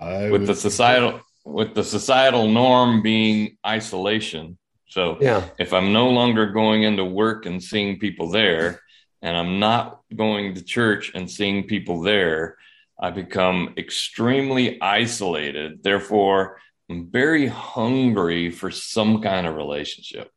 I 0.00 0.30
with 0.30 0.46
the 0.46 0.54
societal 0.54 1.20
with 1.44 1.74
the 1.74 1.84
societal 1.84 2.48
norm 2.48 3.02
being 3.02 3.56
isolation 3.66 4.58
so 4.92 5.16
yeah. 5.22 5.48
if 5.58 5.72
I'm 5.72 5.94
no 5.94 6.10
longer 6.10 6.52
going 6.52 6.82
into 6.82 7.02
work 7.02 7.46
and 7.46 7.62
seeing 7.62 7.98
people 7.98 8.28
there, 8.28 8.82
and 9.22 9.34
I'm 9.34 9.58
not 9.58 10.02
going 10.14 10.54
to 10.54 10.62
church 10.62 11.12
and 11.14 11.30
seeing 11.30 11.66
people 11.66 12.02
there, 12.02 12.58
I 13.00 13.08
become 13.08 13.72
extremely 13.78 14.78
isolated. 14.82 15.82
Therefore, 15.82 16.58
I'm 16.90 17.10
very 17.10 17.46
hungry 17.46 18.50
for 18.50 18.70
some 18.70 19.22
kind 19.22 19.46
of 19.46 19.56
relationship. 19.56 20.30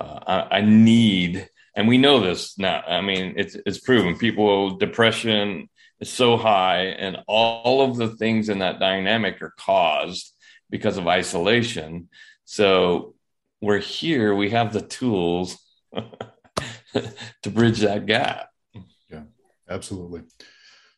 Uh, 0.00 0.18
I, 0.26 0.56
I, 0.56 0.60
need, 0.62 1.48
and 1.76 1.86
we 1.86 1.96
know 1.96 2.18
this 2.18 2.58
now. 2.58 2.82
I 2.88 3.02
mean, 3.02 3.34
it's 3.36 3.56
it's 3.66 3.78
proven. 3.78 4.18
People 4.18 4.78
depression 4.78 5.68
is 6.00 6.12
so 6.12 6.36
high, 6.36 6.84
and 6.84 7.18
all 7.26 7.82
of 7.82 7.96
the 7.96 8.08
things 8.16 8.48
in 8.48 8.58
that 8.58 8.80
dynamic 8.80 9.40
are 9.42 9.54
caused 9.56 10.32
because 10.70 10.98
of 10.98 11.06
isolation. 11.06 12.08
So 12.44 13.14
we're 13.60 13.78
here, 13.78 14.34
we 14.34 14.50
have 14.50 14.72
the 14.72 14.82
tools 14.82 15.58
to 15.94 17.50
bridge 17.50 17.80
that 17.80 18.06
gap. 18.06 18.48
Yeah, 19.10 19.22
absolutely. 19.68 20.22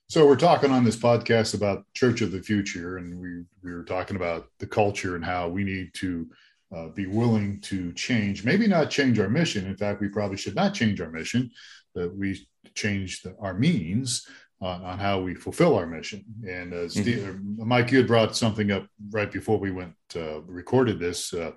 So 0.08 0.26
we're 0.26 0.36
talking 0.36 0.70
on 0.70 0.84
this 0.84 0.96
podcast 0.96 1.54
about 1.54 1.84
Church 1.94 2.22
of 2.22 2.32
the 2.32 2.42
Future, 2.42 2.96
and 2.96 3.20
we 3.20 3.44
we 3.62 3.74
were 3.74 3.84
talking 3.84 4.16
about 4.16 4.48
the 4.58 4.66
culture 4.66 5.16
and 5.16 5.24
how 5.24 5.48
we 5.48 5.64
need 5.64 5.92
to 5.94 6.26
uh, 6.74 6.88
be 6.88 7.06
willing 7.06 7.60
to 7.60 7.92
change. 7.92 8.44
Maybe 8.44 8.66
not 8.66 8.90
change 8.90 9.18
our 9.18 9.28
mission. 9.28 9.66
In 9.66 9.76
fact, 9.76 10.00
we 10.00 10.08
probably 10.08 10.36
should 10.36 10.54
not 10.54 10.74
change 10.74 11.00
our 11.00 11.10
mission, 11.10 11.50
but 11.94 12.14
we 12.14 12.46
change 12.74 13.22
the, 13.22 13.36
our 13.38 13.54
means 13.54 14.26
on, 14.60 14.82
on, 14.82 14.98
how 14.98 15.20
we 15.20 15.34
fulfill 15.34 15.76
our 15.76 15.86
mission. 15.86 16.24
And 16.46 16.72
uh, 16.72 16.88
Steve, 16.88 17.18
mm-hmm. 17.18 17.66
Mike, 17.68 17.90
you 17.92 17.98
had 17.98 18.06
brought 18.06 18.36
something 18.36 18.70
up 18.70 18.86
right 19.10 19.30
before 19.30 19.58
we 19.58 19.70
went 19.70 19.94
uh, 20.16 20.40
recorded 20.42 20.98
this. 20.98 21.32
Uh, 21.32 21.52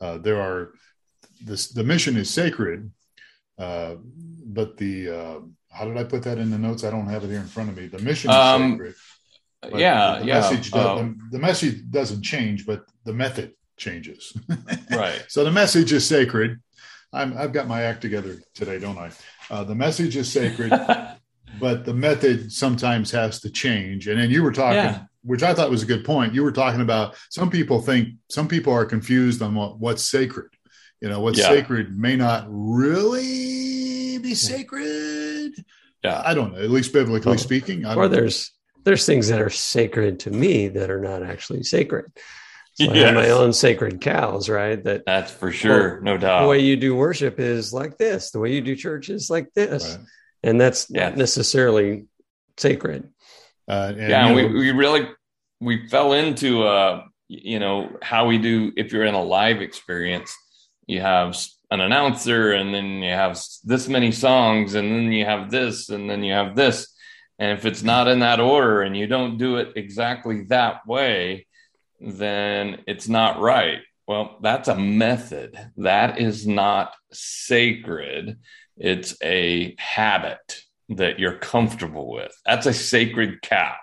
uh, 0.00 0.18
there 0.18 0.40
are 0.40 0.72
this, 1.40 1.68
the 1.68 1.84
mission 1.84 2.16
is 2.16 2.30
sacred, 2.30 2.90
uh, 3.58 3.94
but 4.44 4.76
the 4.76 5.08
uh, 5.08 5.40
how 5.70 5.86
did 5.86 5.96
I 5.96 6.04
put 6.04 6.22
that 6.24 6.38
in 6.38 6.50
the 6.50 6.58
notes? 6.58 6.84
I 6.84 6.90
don't 6.90 7.06
have 7.06 7.24
it 7.24 7.28
here 7.28 7.40
in 7.40 7.46
front 7.46 7.70
of 7.70 7.76
me. 7.76 7.86
The 7.86 7.98
mission 7.98 8.30
is 8.30 8.36
um, 8.36 8.72
sacred. 8.72 8.94
Yeah, 9.74 10.18
the 10.18 10.26
yeah. 10.26 10.40
Message 10.40 10.70
does, 10.70 10.72
the, 10.72 11.02
um, 11.04 11.28
the 11.30 11.38
message 11.38 11.90
doesn't 11.90 12.22
change, 12.22 12.66
but 12.66 12.84
the 13.04 13.12
method 13.12 13.54
changes. 13.76 14.36
right. 14.90 15.24
So 15.28 15.44
the 15.44 15.52
message 15.52 15.92
is 15.92 16.06
sacred. 16.06 16.60
i 17.12 17.24
have 17.24 17.52
got 17.52 17.68
my 17.68 17.82
act 17.82 18.02
together 18.02 18.38
today, 18.54 18.78
don't 18.78 18.98
I? 18.98 19.10
Uh, 19.50 19.64
the 19.64 19.74
message 19.74 20.16
is 20.16 20.30
sacred, 20.30 20.70
but 21.60 21.84
the 21.84 21.94
method 21.94 22.52
sometimes 22.52 23.10
has 23.10 23.40
to 23.40 23.50
change. 23.50 24.08
And 24.08 24.20
then 24.20 24.30
you 24.30 24.42
were 24.42 24.52
talking 24.52 24.76
yeah 24.76 25.04
which 25.24 25.42
I 25.42 25.54
thought 25.54 25.70
was 25.70 25.82
a 25.82 25.86
good 25.86 26.04
point. 26.04 26.34
You 26.34 26.42
were 26.42 26.52
talking 26.52 26.80
about 26.80 27.14
some 27.30 27.50
people 27.50 27.80
think 27.80 28.16
some 28.28 28.48
people 28.48 28.72
are 28.72 28.84
confused 28.84 29.42
on 29.42 29.54
what, 29.54 29.78
what's 29.78 30.04
sacred. 30.04 30.50
You 31.00 31.08
know, 31.08 31.20
what's 31.20 31.38
yeah. 31.38 31.48
sacred 31.48 31.96
may 31.96 32.16
not 32.16 32.46
really 32.48 34.18
be 34.18 34.34
sacred. 34.34 35.52
Yeah, 36.04 36.22
I 36.24 36.34
don't 36.34 36.52
know. 36.52 36.60
At 36.60 36.70
least 36.70 36.92
biblically 36.92 37.38
speaking, 37.38 37.86
or 37.86 38.08
there's 38.08 38.52
there's 38.84 39.06
things 39.06 39.28
that 39.28 39.40
are 39.40 39.50
sacred 39.50 40.20
to 40.20 40.30
me 40.30 40.68
that 40.68 40.90
are 40.90 41.00
not 41.00 41.22
actually 41.22 41.62
sacred. 41.64 42.06
So 42.74 42.84
yes. 42.84 42.94
I 42.94 43.06
have 43.06 43.14
my 43.14 43.30
own 43.30 43.52
sacred 43.52 44.00
cows, 44.00 44.48
right? 44.48 44.82
That 44.82 45.04
that's 45.04 45.30
for 45.30 45.52
sure, 45.52 45.94
well, 45.94 46.02
no 46.02 46.16
doubt. 46.18 46.42
The 46.42 46.48
way 46.48 46.60
you 46.60 46.76
do 46.76 46.94
worship 46.94 47.38
is 47.38 47.72
like 47.72 47.98
this. 47.98 48.30
The 48.30 48.38
way 48.38 48.54
you 48.54 48.60
do 48.60 48.74
church 48.76 49.08
is 49.08 49.28
like 49.28 49.52
this, 49.54 49.96
right. 49.96 50.06
And 50.42 50.60
that's 50.60 50.88
yeah. 50.90 51.08
not 51.08 51.16
necessarily 51.16 52.06
sacred. 52.56 53.08
Uh, 53.68 53.92
and, 53.96 54.10
yeah, 54.10 54.34
we, 54.34 54.46
we 54.46 54.70
really 54.72 55.08
we 55.60 55.88
fell 55.88 56.12
into 56.12 56.64
uh, 56.64 57.04
you 57.28 57.58
know 57.58 57.96
how 58.02 58.26
we 58.26 58.38
do 58.38 58.72
if 58.76 58.92
you're 58.92 59.04
in 59.04 59.14
a 59.14 59.22
live 59.22 59.60
experience. 59.60 60.34
You 60.86 61.00
have 61.00 61.38
an 61.70 61.80
announcer, 61.80 62.52
and 62.52 62.74
then 62.74 63.02
you 63.02 63.12
have 63.12 63.40
this 63.64 63.88
many 63.88 64.12
songs, 64.12 64.74
and 64.74 64.90
then 64.90 65.12
you 65.12 65.24
have 65.24 65.50
this, 65.50 65.88
and 65.88 66.10
then 66.10 66.22
you 66.22 66.32
have 66.32 66.56
this. 66.56 66.88
And 67.38 67.58
if 67.58 67.64
it's 67.64 67.82
not 67.82 68.08
in 68.08 68.20
that 68.20 68.40
order, 68.40 68.82
and 68.82 68.96
you 68.96 69.06
don't 69.06 69.38
do 69.38 69.56
it 69.56 69.72
exactly 69.76 70.44
that 70.44 70.86
way, 70.86 71.46
then 72.00 72.82
it's 72.86 73.08
not 73.08 73.40
right. 73.40 73.80
Well, 74.06 74.38
that's 74.42 74.68
a 74.68 74.76
method. 74.76 75.58
That 75.76 76.18
is 76.18 76.46
not 76.46 76.94
sacred. 77.12 78.38
It's 78.82 79.16
a 79.22 79.76
habit 79.78 80.60
that 80.88 81.20
you're 81.20 81.38
comfortable 81.38 82.10
with. 82.10 82.32
That's 82.44 82.66
a 82.66 82.72
sacred 82.72 83.40
cow. 83.40 83.76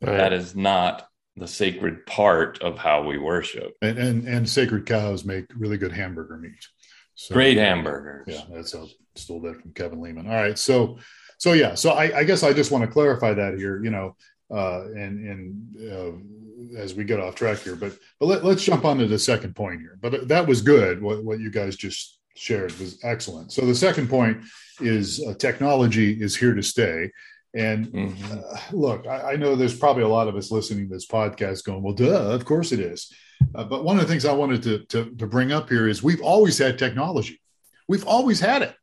Right. 0.00 0.16
That 0.16 0.32
is 0.32 0.56
not 0.56 1.06
the 1.36 1.46
sacred 1.46 2.06
part 2.06 2.62
of 2.62 2.78
how 2.78 3.02
we 3.04 3.18
worship. 3.18 3.74
And 3.82 3.98
and, 3.98 4.26
and 4.26 4.48
sacred 4.48 4.86
cows 4.86 5.26
make 5.26 5.44
really 5.54 5.76
good 5.76 5.92
hamburger 5.92 6.38
meat. 6.38 6.66
So, 7.14 7.34
Great 7.34 7.58
hamburgers. 7.58 8.28
Yeah, 8.28 8.42
that's 8.50 8.74
I 8.74 8.86
stole 9.14 9.40
that 9.42 9.60
from 9.60 9.74
Kevin 9.74 10.00
Leman. 10.00 10.26
All 10.26 10.32
right, 10.32 10.58
so 10.58 10.98
so 11.36 11.52
yeah, 11.52 11.74
so 11.74 11.90
I, 11.90 12.20
I 12.20 12.24
guess 12.24 12.42
I 12.42 12.54
just 12.54 12.70
want 12.70 12.84
to 12.84 12.90
clarify 12.90 13.34
that 13.34 13.58
here, 13.58 13.82
you 13.84 13.90
know, 13.90 14.16
uh, 14.50 14.84
and 14.86 15.28
and 15.28 15.92
uh, 15.92 16.78
as 16.78 16.94
we 16.94 17.04
get 17.04 17.20
off 17.20 17.34
track 17.34 17.58
here, 17.58 17.76
but 17.76 17.94
but 18.18 18.26
let, 18.26 18.44
us 18.44 18.62
jump 18.62 18.86
on 18.86 18.98
to 18.98 19.06
the 19.06 19.18
second 19.18 19.54
point 19.54 19.80
here. 19.80 19.98
But 20.00 20.28
that 20.28 20.46
was 20.46 20.62
good. 20.62 21.02
What 21.02 21.22
what 21.24 21.40
you 21.40 21.50
guys 21.50 21.76
just 21.76 22.19
shared 22.40 22.76
was 22.78 22.98
excellent. 23.02 23.52
So 23.52 23.66
the 23.66 23.74
second 23.74 24.08
point 24.08 24.42
is 24.80 25.22
uh, 25.22 25.34
technology 25.34 26.20
is 26.20 26.34
here 26.34 26.54
to 26.54 26.62
stay. 26.62 27.10
And 27.54 27.88
mm-hmm. 27.88 28.32
uh, 28.32 28.58
look, 28.72 29.06
I, 29.06 29.32
I, 29.32 29.36
know 29.36 29.56
there's 29.56 29.76
probably 29.76 30.04
a 30.04 30.08
lot 30.08 30.26
of 30.26 30.36
us 30.36 30.50
listening 30.50 30.88
to 30.88 30.94
this 30.94 31.06
podcast 31.06 31.64
going, 31.64 31.82
well, 31.82 31.94
duh, 31.94 32.32
of 32.32 32.44
course 32.46 32.72
it 32.72 32.80
is. 32.80 33.12
Uh, 33.54 33.64
but 33.64 33.84
one 33.84 33.98
of 33.98 34.02
the 34.02 34.08
things 34.08 34.24
I 34.24 34.32
wanted 34.32 34.62
to, 34.62 34.78
to, 34.86 35.14
to, 35.16 35.26
bring 35.26 35.52
up 35.52 35.68
here 35.68 35.86
is 35.86 36.02
we've 36.02 36.22
always 36.22 36.56
had 36.56 36.78
technology. 36.78 37.40
We've 37.88 38.06
always 38.06 38.40
had 38.40 38.62
it. 38.62 38.74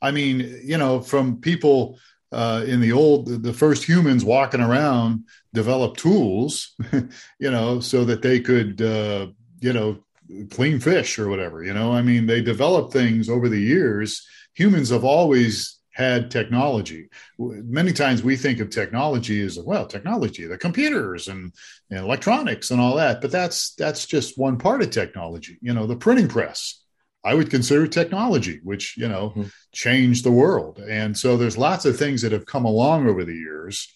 I 0.00 0.10
mean, 0.10 0.60
you 0.62 0.78
know, 0.78 1.00
from 1.00 1.40
people 1.40 1.98
uh, 2.30 2.64
in 2.66 2.80
the 2.80 2.92
old, 2.92 3.42
the 3.42 3.52
first 3.52 3.82
humans 3.84 4.24
walking 4.24 4.60
around 4.60 5.24
developed 5.54 5.98
tools, 5.98 6.74
you 6.92 7.50
know, 7.50 7.80
so 7.80 8.04
that 8.04 8.22
they 8.22 8.40
could, 8.40 8.80
uh, 8.80 9.28
you 9.60 9.72
know, 9.72 10.04
clean 10.50 10.80
fish 10.80 11.18
or 11.18 11.28
whatever. 11.28 11.62
You 11.62 11.74
know, 11.74 11.92
I 11.92 12.02
mean, 12.02 12.26
they 12.26 12.42
develop 12.42 12.92
things 12.92 13.28
over 13.28 13.48
the 13.48 13.60
years. 13.60 14.26
Humans 14.54 14.90
have 14.90 15.04
always 15.04 15.78
had 15.92 16.30
technology. 16.30 17.08
Many 17.38 17.92
times 17.92 18.22
we 18.22 18.36
think 18.36 18.60
of 18.60 18.70
technology 18.70 19.42
as 19.42 19.58
well, 19.58 19.86
technology, 19.86 20.46
the 20.46 20.56
computers 20.56 21.28
and, 21.28 21.52
and, 21.90 22.00
electronics 22.00 22.70
and 22.70 22.80
all 22.80 22.96
that, 22.96 23.20
but 23.20 23.30
that's 23.30 23.74
that's 23.74 24.06
just 24.06 24.38
one 24.38 24.58
part 24.58 24.82
of 24.82 24.90
technology. 24.90 25.58
You 25.60 25.74
know, 25.74 25.86
the 25.86 25.96
printing 25.96 26.28
press. 26.28 26.78
I 27.24 27.34
would 27.34 27.50
consider 27.50 27.86
technology, 27.86 28.60
which 28.64 28.96
you 28.96 29.06
know 29.06 29.30
mm-hmm. 29.30 29.48
changed 29.72 30.24
the 30.24 30.32
world. 30.32 30.78
And 30.78 31.16
so 31.16 31.36
there's 31.36 31.58
lots 31.58 31.84
of 31.84 31.96
things 31.96 32.22
that 32.22 32.32
have 32.32 32.46
come 32.46 32.64
along 32.64 33.08
over 33.08 33.24
the 33.24 33.34
years 33.34 33.92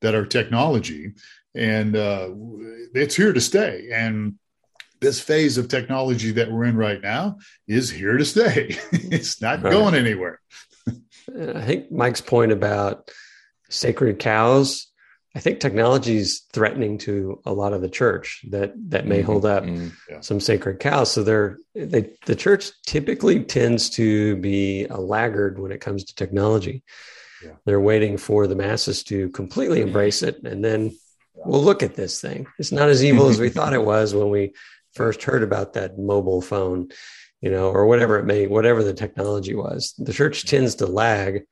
that 0.00 0.14
are 0.14 0.26
technology, 0.26 1.12
and 1.54 1.94
uh, 1.94 2.30
it's 2.94 3.14
here 3.14 3.32
to 3.32 3.40
stay. 3.40 3.90
And 3.92 4.38
this 5.04 5.20
phase 5.20 5.58
of 5.58 5.68
technology 5.68 6.32
that 6.32 6.50
we're 6.50 6.64
in 6.64 6.76
right 6.76 7.00
now 7.00 7.36
is 7.68 7.90
here 7.90 8.16
to 8.16 8.24
stay. 8.24 8.76
it's 8.92 9.40
not 9.40 9.62
right. 9.62 9.70
going 9.70 9.94
anywhere. 9.94 10.40
I 11.28 11.60
think 11.60 11.92
Mike's 11.92 12.22
point 12.22 12.52
about 12.52 13.10
sacred 13.68 14.18
cows. 14.18 14.88
I 15.36 15.40
think 15.40 15.60
technology 15.60 16.16
is 16.16 16.42
threatening 16.52 16.96
to 16.98 17.40
a 17.44 17.52
lot 17.52 17.72
of 17.72 17.82
the 17.82 17.88
church 17.88 18.44
that 18.50 18.72
that 18.90 19.06
may 19.06 19.18
mm-hmm. 19.18 19.26
hold 19.26 19.44
up 19.44 19.64
mm-hmm. 19.64 19.88
yeah. 20.08 20.20
some 20.20 20.40
sacred 20.40 20.80
cows. 20.80 21.10
So 21.10 21.22
they're 21.22 21.58
they 21.74 22.12
the 22.24 22.36
church 22.36 22.70
typically 22.86 23.44
tends 23.44 23.90
to 23.90 24.36
be 24.36 24.84
a 24.86 24.98
laggard 24.98 25.58
when 25.58 25.72
it 25.72 25.80
comes 25.80 26.04
to 26.04 26.14
technology. 26.14 26.82
Yeah. 27.44 27.52
They're 27.66 27.80
waiting 27.80 28.16
for 28.16 28.46
the 28.46 28.54
masses 28.54 29.02
to 29.04 29.28
completely 29.30 29.82
embrace 29.82 30.22
it, 30.22 30.42
and 30.44 30.64
then 30.64 30.92
we'll 31.34 31.62
look 31.62 31.82
at 31.82 31.94
this 31.94 32.20
thing. 32.20 32.46
It's 32.58 32.72
not 32.72 32.88
as 32.88 33.04
evil 33.04 33.28
as 33.28 33.40
we 33.40 33.48
thought 33.56 33.74
it 33.74 33.84
was 33.84 34.14
when 34.14 34.30
we 34.30 34.52
first 34.94 35.22
heard 35.22 35.42
about 35.42 35.74
that 35.74 35.98
mobile 35.98 36.40
phone 36.40 36.90
you 37.44 37.50
know, 37.50 37.68
or 37.68 37.84
whatever 37.84 38.18
it 38.18 38.24
may, 38.24 38.46
whatever 38.46 38.82
the 38.82 38.94
technology 38.94 39.54
was. 39.54 39.94
The 39.98 40.14
church 40.14 40.46
tends 40.46 40.76
to 40.76 40.86
lag, 40.86 41.42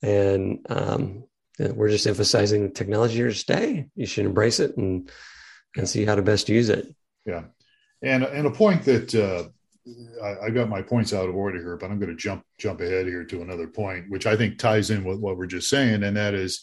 and 0.00 0.64
um, 0.68 1.24
we're 1.58 1.88
just 1.88 2.06
emphasizing 2.06 2.62
the 2.62 2.72
technology 2.72 3.16
here 3.16 3.30
to 3.30 3.34
stay. 3.34 3.86
You 3.96 4.06
should 4.06 4.26
embrace 4.26 4.60
it 4.60 4.76
and 4.76 5.10
and 5.76 5.88
see 5.88 6.04
how 6.04 6.14
to 6.14 6.22
best 6.22 6.48
use 6.48 6.68
it. 6.68 6.86
Yeah, 7.26 7.46
and 8.00 8.22
and 8.22 8.46
a 8.46 8.50
point 8.52 8.84
that 8.84 9.12
uh, 9.12 9.48
I, 10.24 10.46
I, 10.46 10.50
got 10.50 10.68
my 10.68 10.82
points 10.82 11.12
out 11.12 11.28
of 11.28 11.34
order 11.34 11.58
here, 11.58 11.76
but 11.78 11.90
I'm 11.90 11.98
going 11.98 12.12
to 12.12 12.16
jump 12.16 12.44
jump 12.56 12.80
ahead 12.80 13.06
here 13.06 13.24
to 13.24 13.42
another 13.42 13.66
point, 13.66 14.08
which 14.10 14.26
I 14.26 14.36
think 14.36 14.60
ties 14.60 14.90
in 14.90 15.02
with 15.02 15.18
what 15.18 15.36
we're 15.36 15.46
just 15.46 15.68
saying, 15.68 16.04
and 16.04 16.16
that 16.16 16.34
is. 16.34 16.62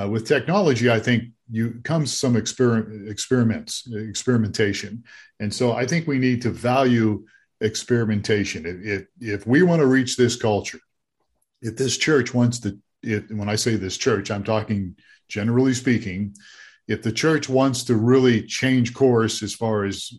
Uh, 0.00 0.08
with 0.08 0.26
technology, 0.26 0.90
I 0.90 0.98
think 0.98 1.24
you 1.50 1.80
comes 1.84 2.16
some 2.16 2.36
experiment 2.36 3.08
experiments 3.08 3.86
experimentation, 3.92 5.04
and 5.38 5.52
so 5.52 5.72
I 5.72 5.86
think 5.86 6.06
we 6.06 6.18
need 6.18 6.40
to 6.42 6.50
value 6.50 7.26
experimentation. 7.60 8.64
If, 8.66 9.06
if 9.20 9.46
we 9.46 9.62
want 9.62 9.80
to 9.80 9.86
reach 9.86 10.16
this 10.16 10.36
culture, 10.36 10.80
if 11.60 11.76
this 11.76 11.96
church 11.96 12.34
wants 12.34 12.58
to, 12.60 12.78
if, 13.02 13.30
when 13.30 13.48
I 13.48 13.56
say 13.56 13.76
this 13.76 13.96
church, 13.96 14.30
I'm 14.30 14.44
talking 14.44 14.96
generally 15.28 15.74
speaking, 15.74 16.34
if 16.88 17.02
the 17.02 17.12
church 17.12 17.48
wants 17.48 17.84
to 17.84 17.96
really 17.96 18.42
change 18.42 18.92
course 18.94 19.42
as 19.42 19.54
far 19.54 19.84
as 19.84 20.12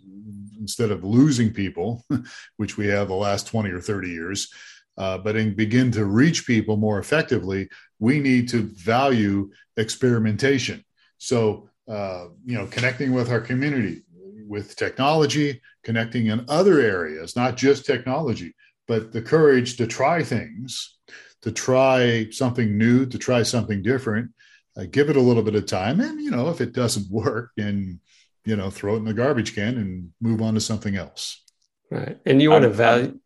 instead 0.59 0.91
of 0.91 1.03
losing 1.03 1.51
people, 1.51 2.05
which 2.57 2.77
we 2.77 2.87
have 2.87 3.09
the 3.09 3.13
last 3.13 3.47
20 3.47 3.69
or 3.69 3.81
30 3.81 4.09
years, 4.09 4.51
uh, 4.97 5.17
but 5.17 5.35
and 5.35 5.55
begin 5.55 5.91
to 5.91 6.05
reach 6.05 6.45
people 6.45 6.77
more 6.77 6.99
effectively, 6.99 7.67
we 8.03 8.19
need 8.19 8.49
to 8.49 8.63
value 8.63 9.49
experimentation. 9.77 10.83
So, 11.19 11.69
uh, 11.87 12.25
you 12.45 12.55
know, 12.57 12.67
connecting 12.67 13.13
with 13.13 13.31
our 13.31 13.39
community, 13.39 14.01
with 14.45 14.75
technology, 14.75 15.61
connecting 15.85 16.27
in 16.27 16.45
other 16.49 16.81
areas, 16.81 17.37
not 17.37 17.55
just 17.55 17.85
technology, 17.85 18.55
but 18.89 19.13
the 19.13 19.21
courage 19.21 19.77
to 19.77 19.87
try 19.87 20.21
things, 20.21 20.97
to 21.43 21.51
try 21.53 22.29
something 22.29 22.77
new, 22.77 23.05
to 23.05 23.17
try 23.17 23.41
something 23.41 23.81
different, 23.81 24.31
uh, 24.75 24.83
give 24.91 25.09
it 25.09 25.15
a 25.15 25.21
little 25.21 25.43
bit 25.43 25.55
of 25.55 25.65
time. 25.65 26.01
And, 26.01 26.19
you 26.19 26.29
know, 26.29 26.49
if 26.49 26.59
it 26.59 26.73
doesn't 26.73 27.09
work, 27.23 27.51
and, 27.57 28.01
you 28.43 28.57
know, 28.57 28.69
throw 28.69 28.95
it 28.95 28.97
in 28.97 29.05
the 29.05 29.13
garbage 29.13 29.55
can 29.55 29.77
and 29.77 30.09
move 30.19 30.41
on 30.41 30.55
to 30.55 30.59
something 30.59 30.97
else. 30.97 31.41
Right. 31.89 32.19
And 32.25 32.41
you 32.41 32.51
want 32.51 32.63
to 32.63 32.69
value. 32.69 33.17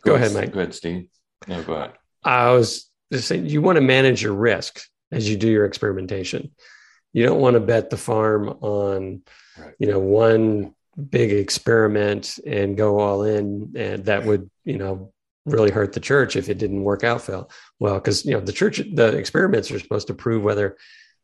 Go, 0.00 0.12
go 0.12 0.14
ahead, 0.14 0.32
Mike. 0.32 0.52
Go 0.52 0.60
ahead, 0.60 0.74
Steve. 0.74 1.08
No, 1.46 1.62
go 1.62 1.74
ahead. 1.74 1.92
I 2.24 2.52
was 2.52 2.62
just 2.62 2.78
saying, 2.78 2.87
you 3.10 3.62
want 3.62 3.76
to 3.76 3.82
manage 3.82 4.22
your 4.22 4.34
risk 4.34 4.82
as 5.10 5.28
you 5.28 5.36
do 5.36 5.48
your 5.48 5.64
experimentation. 5.64 6.50
You 7.12 7.24
don't 7.24 7.40
want 7.40 7.54
to 7.54 7.60
bet 7.60 7.90
the 7.90 7.96
farm 7.96 8.48
on, 8.48 9.22
right. 9.58 9.74
you 9.78 9.86
know, 9.86 9.98
one 9.98 10.74
big 11.10 11.32
experiment 11.32 12.38
and 12.46 12.76
go 12.76 12.98
all 12.98 13.22
in 13.22 13.72
and 13.76 14.06
that 14.06 14.24
would 14.24 14.50
you 14.64 14.76
know 14.76 15.12
really 15.46 15.70
hurt 15.70 15.92
the 15.92 16.00
church 16.00 16.34
if 16.34 16.48
it 16.48 16.58
didn't 16.58 16.82
work 16.82 17.04
out 17.04 17.28
well 17.78 17.94
because 17.94 18.24
you 18.24 18.32
know 18.32 18.40
the 18.40 18.52
church 18.52 18.80
the 18.94 19.16
experiments 19.16 19.70
are 19.70 19.78
supposed 19.78 20.08
to 20.08 20.14
prove 20.14 20.42
whether 20.42 20.76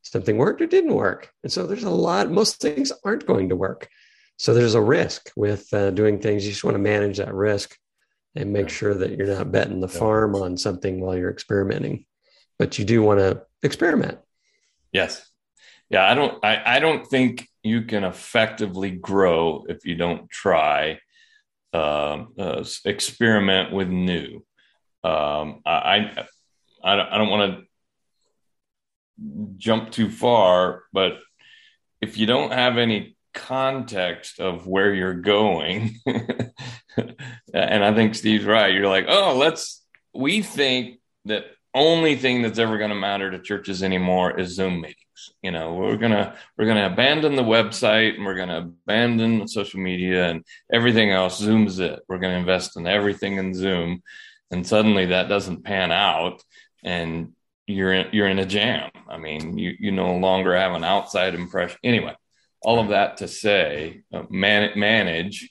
something 0.04 0.36
worked 0.36 0.60
or 0.60 0.66
didn't 0.66 0.94
work. 0.94 1.32
And 1.42 1.50
so 1.50 1.66
there's 1.66 1.84
a 1.84 1.90
lot 1.90 2.30
most 2.30 2.60
things 2.60 2.92
aren't 3.04 3.26
going 3.26 3.48
to 3.48 3.56
work. 3.56 3.88
So 4.36 4.52
there's 4.52 4.74
a 4.74 4.80
risk 4.80 5.30
with 5.36 5.72
uh, 5.72 5.90
doing 5.90 6.20
things. 6.20 6.44
You 6.44 6.52
just 6.52 6.64
want 6.64 6.74
to 6.74 6.82
manage 6.82 7.18
that 7.18 7.34
risk 7.34 7.76
and 8.36 8.52
make 8.52 8.68
sure 8.68 8.94
that 8.94 9.16
you're 9.16 9.26
not 9.26 9.52
betting 9.52 9.80
the 9.80 9.88
farm 9.88 10.34
on 10.34 10.56
something 10.56 11.00
while 11.00 11.16
you're 11.16 11.30
experimenting. 11.30 12.06
But 12.58 12.78
you 12.78 12.84
do 12.84 13.02
want 13.02 13.20
to 13.20 13.42
experiment. 13.62 14.18
Yes. 14.92 15.28
Yeah 15.90 16.08
i 16.08 16.14
don't 16.14 16.42
I, 16.44 16.76
I 16.76 16.78
don't 16.80 17.06
think 17.06 17.48
you 17.62 17.82
can 17.82 18.04
effectively 18.04 18.90
grow 18.90 19.64
if 19.68 19.86
you 19.86 19.94
don't 19.96 20.30
try 20.30 20.98
uh, 21.74 22.26
uh, 22.38 22.64
experiment 22.84 23.72
with 23.72 23.88
new. 23.88 24.44
Um, 25.02 25.60
I, 25.66 26.24
I, 26.84 26.94
I 26.94 27.18
don't 27.18 27.30
want 27.30 27.58
to 27.58 29.24
jump 29.56 29.90
too 29.90 30.08
far, 30.08 30.84
but 30.92 31.18
if 32.00 32.16
you 32.16 32.26
don't 32.26 32.52
have 32.52 32.78
any 32.78 33.16
context 33.32 34.38
of 34.38 34.68
where 34.68 34.94
you're 34.94 35.14
going, 35.14 35.96
and 36.96 37.84
I 37.84 37.94
think 37.94 38.14
Steve's 38.14 38.44
right, 38.44 38.72
you're 38.72 38.88
like, 38.88 39.06
oh, 39.08 39.36
let's, 39.36 39.82
we 40.14 40.42
think 40.42 41.00
that 41.24 41.44
only 41.74 42.16
thing 42.16 42.42
that's 42.42 42.58
ever 42.58 42.78
going 42.78 42.90
to 42.90 42.96
matter 42.96 43.30
to 43.30 43.40
churches 43.40 43.82
anymore 43.82 44.38
is 44.38 44.54
Zoom 44.54 44.80
meetings. 44.80 44.98
You 45.42 45.50
know, 45.50 45.74
we're 45.74 45.96
gonna 45.96 46.36
we're 46.56 46.66
gonna 46.66 46.86
abandon 46.86 47.36
the 47.36 47.42
website 47.42 48.16
and 48.16 48.24
we're 48.24 48.36
gonna 48.36 48.58
abandon 48.58 49.46
social 49.46 49.80
media 49.80 50.28
and 50.28 50.44
everything 50.72 51.12
else. 51.12 51.38
Zoom's 51.38 51.78
it. 51.78 52.00
We're 52.08 52.18
gonna 52.18 52.38
invest 52.38 52.76
in 52.76 52.86
everything 52.86 53.36
in 53.36 53.54
Zoom, 53.54 54.02
and 54.50 54.66
suddenly 54.66 55.06
that 55.06 55.28
doesn't 55.28 55.64
pan 55.64 55.92
out, 55.92 56.42
and 56.82 57.32
you're 57.66 57.92
in 57.92 58.08
you're 58.12 58.28
in 58.28 58.38
a 58.38 58.46
jam. 58.46 58.90
I 59.08 59.18
mean, 59.18 59.56
you 59.56 59.74
you 59.78 59.92
no 59.92 60.16
longer 60.16 60.54
have 60.56 60.72
an 60.72 60.84
outside 60.84 61.34
impression. 61.34 61.78
Anyway, 61.84 62.14
all 62.62 62.80
of 62.80 62.88
that 62.88 63.18
to 63.18 63.28
say, 63.28 64.02
uh, 64.12 64.24
man, 64.30 64.70
manage 64.76 65.50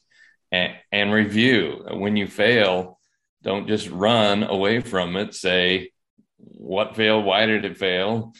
and, 0.53 0.73
and 0.91 1.11
review. 1.11 1.85
When 1.91 2.15
you 2.15 2.27
fail, 2.27 2.99
don't 3.41 3.67
just 3.67 3.89
run 3.89 4.43
away 4.43 4.79
from 4.79 5.17
it. 5.17 5.33
Say, 5.33 5.91
what 6.37 6.95
failed? 6.95 7.25
Why 7.25 7.45
did 7.45 7.65
it 7.65 7.77
fail? 7.77 8.33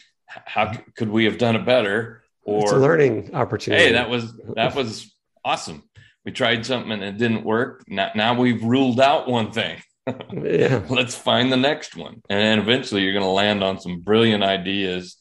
how 0.44 0.72
could 0.96 1.08
we 1.08 1.24
have 1.24 1.38
done 1.38 1.56
it 1.56 1.64
better? 1.64 2.22
Or 2.42 2.62
it's 2.62 2.72
a 2.72 2.76
learning 2.76 3.34
opportunity. 3.34 3.84
Hey, 3.84 3.92
that 3.92 4.10
was 4.10 4.32
that 4.56 4.74
was 4.74 5.14
awesome. 5.44 5.82
We 6.24 6.32
tried 6.32 6.64
something 6.64 6.92
and 6.92 7.02
it 7.02 7.18
didn't 7.18 7.44
work. 7.44 7.84
Now, 7.86 8.10
now 8.14 8.38
we've 8.38 8.62
ruled 8.62 9.00
out 9.00 9.28
one 9.28 9.52
thing. 9.52 9.82
yeah. 10.32 10.82
Let's 10.88 11.14
find 11.14 11.52
the 11.52 11.56
next 11.56 11.96
one. 11.96 12.22
And 12.30 12.40
then 12.40 12.58
eventually 12.58 13.02
you're 13.02 13.12
going 13.12 13.24
to 13.24 13.30
land 13.30 13.62
on 13.62 13.80
some 13.80 14.00
brilliant 14.00 14.42
ideas 14.42 15.16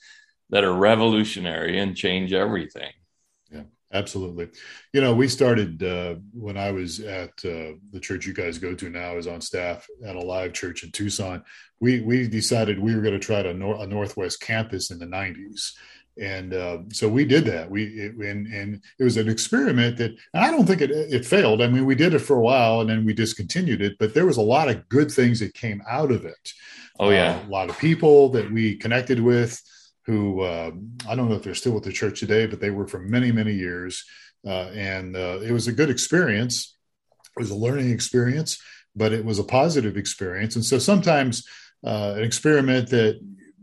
that 0.49 0.63
are 0.63 0.73
revolutionary 0.73 1.79
and 1.79 1.95
change 1.95 2.31
everything. 2.31 2.91
Absolutely. 3.93 4.49
You 4.91 5.01
know, 5.01 5.13
we 5.13 5.27
started 5.27 5.83
uh, 5.83 6.15
when 6.33 6.57
I 6.57 6.71
was 6.71 6.99
at 6.99 7.29
uh, 7.45 7.77
the 7.91 7.99
church 8.01 8.25
you 8.25 8.33
guys 8.33 8.57
go 8.57 8.73
to 8.73 8.89
now, 8.89 9.17
is 9.17 9.27
on 9.27 9.39
staff 9.39 9.87
at 10.03 10.15
Alive 10.15 10.53
church 10.53 10.83
in 10.83 10.91
Tucson 10.91 11.43
we 11.83 11.99
we 11.99 12.27
decided 12.29 12.79
we 12.79 12.95
were 12.95 13.01
going 13.01 13.19
to 13.19 13.19
try 13.19 13.43
to 13.43 13.53
nor- 13.53 13.83
a 13.83 13.85
Northwest 13.85 14.39
campus 14.39 14.89
in 14.89 14.99
the 14.99 15.05
90s. 15.05 15.73
And 16.17 16.53
uh, 16.53 16.77
so 16.93 17.09
we 17.09 17.25
did 17.25 17.43
that. 17.45 17.69
We 17.69 17.83
it, 17.83 18.15
and 18.15 18.47
and 18.47 18.81
it 18.99 19.03
was 19.03 19.17
an 19.17 19.27
experiment 19.27 19.97
that 19.97 20.11
I 20.33 20.49
don't 20.49 20.65
think 20.65 20.81
it 20.81 20.91
it 20.91 21.25
failed. 21.25 21.61
I 21.61 21.67
mean, 21.67 21.85
we 21.85 21.95
did 21.95 22.13
it 22.13 22.19
for 22.19 22.37
a 22.37 22.41
while 22.41 22.79
and 22.81 22.89
then 22.89 23.03
we 23.03 23.13
discontinued 23.13 23.81
it. 23.81 23.97
But 23.99 24.13
there 24.13 24.25
was 24.25 24.37
a 24.37 24.41
lot 24.41 24.69
of 24.69 24.87
good 24.87 25.11
things 25.11 25.39
that 25.41 25.55
came 25.55 25.81
out 25.89 26.11
of 26.11 26.23
it. 26.23 26.53
Oh 26.99 27.09
yeah, 27.09 27.41
uh, 27.43 27.47
a 27.47 27.49
lot 27.49 27.69
of 27.69 27.77
people 27.77 28.29
that 28.29 28.49
we 28.49 28.77
connected 28.77 29.19
with 29.19 29.61
who 30.05 30.41
uh, 30.41 30.71
I 31.07 31.15
don't 31.15 31.29
know 31.29 31.35
if 31.35 31.43
they're 31.43 31.55
still 31.55 31.73
with 31.73 31.83
the 31.83 31.91
church 31.91 32.19
today, 32.19 32.45
but 32.45 32.59
they 32.59 32.71
were 32.71 32.87
for 32.87 32.99
many 32.99 33.31
many 33.31 33.53
years. 33.53 34.03
Uh, 34.45 34.69
and 34.73 35.15
uh, 35.15 35.39
it 35.41 35.51
was 35.51 35.67
a 35.67 35.71
good 35.71 35.89
experience. 35.89 36.75
It 37.37 37.39
was 37.39 37.51
a 37.51 37.55
learning 37.55 37.91
experience 37.91 38.59
but 38.95 39.13
it 39.13 39.25
was 39.25 39.39
a 39.39 39.43
positive 39.43 39.97
experience. 39.97 40.55
And 40.55 40.65
so 40.65 40.77
sometimes 40.77 41.47
uh, 41.85 42.13
an 42.17 42.23
experiment 42.23 42.89
that 42.89 43.19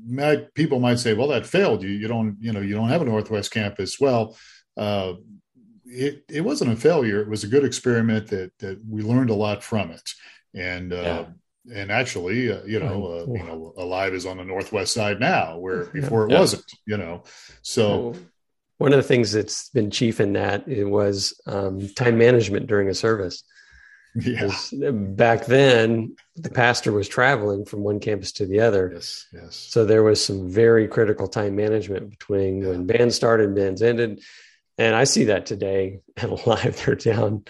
might, 0.07 0.53
people 0.55 0.81
might 0.81 0.99
say, 0.99 1.15
well, 1.15 1.29
that 1.29 1.47
failed. 1.47 1.83
You 1.83 1.91
you 1.91 2.09
don't 2.09 2.37
you 2.41 2.53
know 2.53 2.61
you 2.61 2.75
don't 2.75 2.89
have 2.89 3.03
a 3.03 3.07
Northwest 3.07 3.51
campus. 3.51 4.01
Well, 4.01 4.37
uh, 4.77 5.15
it 5.85 6.25
it 6.29 6.41
wasn't 6.43 6.73
a 6.73 6.77
failure. 6.77 7.21
It 7.21 7.29
was 7.29 7.45
a 7.45 7.49
good 7.49 7.65
experiment 7.65 8.29
that 8.29 8.53
that 8.59 8.81
we 8.89 9.03
learned 9.03 9.31
a 9.31 9.35
lot 9.35 9.63
from 9.63 9.91
it. 9.91 10.11
And 10.55 10.93
uh, 10.93 10.97
yeah 10.97 11.25
and 11.73 11.91
actually, 11.91 12.51
uh, 12.51 12.63
you 12.65 12.81
know, 12.81 13.07
uh, 13.07 13.33
you 13.33 13.43
know, 13.45 13.75
Alive 13.77 14.15
is 14.15 14.27
on 14.27 14.39
the 14.39 14.45
northwest 14.45 14.95
side 14.95 15.21
now, 15.21 15.59
where 15.59 15.87
before 15.87 16.27
it 16.27 16.33
yeah. 16.33 16.41
wasn't. 16.41 16.65
You 16.87 16.97
know, 16.97 17.25
so 17.63 18.15
one 18.79 18.93
of 18.93 18.97
the 18.97 19.03
things 19.03 19.33
that's 19.33 19.69
been 19.71 19.91
chief 19.91 20.21
in 20.21 20.33
that 20.35 20.67
it 20.67 20.85
was 20.85 21.39
um, 21.47 21.87
time 21.95 22.17
management 22.17 22.67
during 22.67 22.89
a 22.89 22.95
service. 22.95 23.45
Yeah. 24.15 24.51
Back 24.91 25.47
then, 25.47 26.17
the 26.35 26.51
pastor 26.51 26.91
was 26.91 27.07
traveling 27.07 27.65
from 27.65 27.83
one 27.83 28.01
campus 28.01 28.33
to 28.33 28.47
the 28.47 28.61
other. 28.61 28.91
Yes, 28.95 29.27
yes. 29.33 29.55
So 29.55 29.85
there 29.85 30.03
was 30.03 30.25
some 30.25 30.51
very 30.51 30.89
critical 30.89 31.29
time 31.29 31.55
management 31.55 32.11
between 32.11 32.63
yeah. 32.63 32.71
when 32.71 32.87
bands 32.87 33.15
started 33.15 33.49
and 33.49 33.57
bands 33.57 33.83
ended. 33.83 34.21
And 34.79 34.97
I 34.97 35.05
see 35.05 35.25
that 35.25 35.47
today 35.47 36.01
at 36.17 36.31
Alive. 36.31 36.83
They're 36.85 36.95
down. 36.95 37.45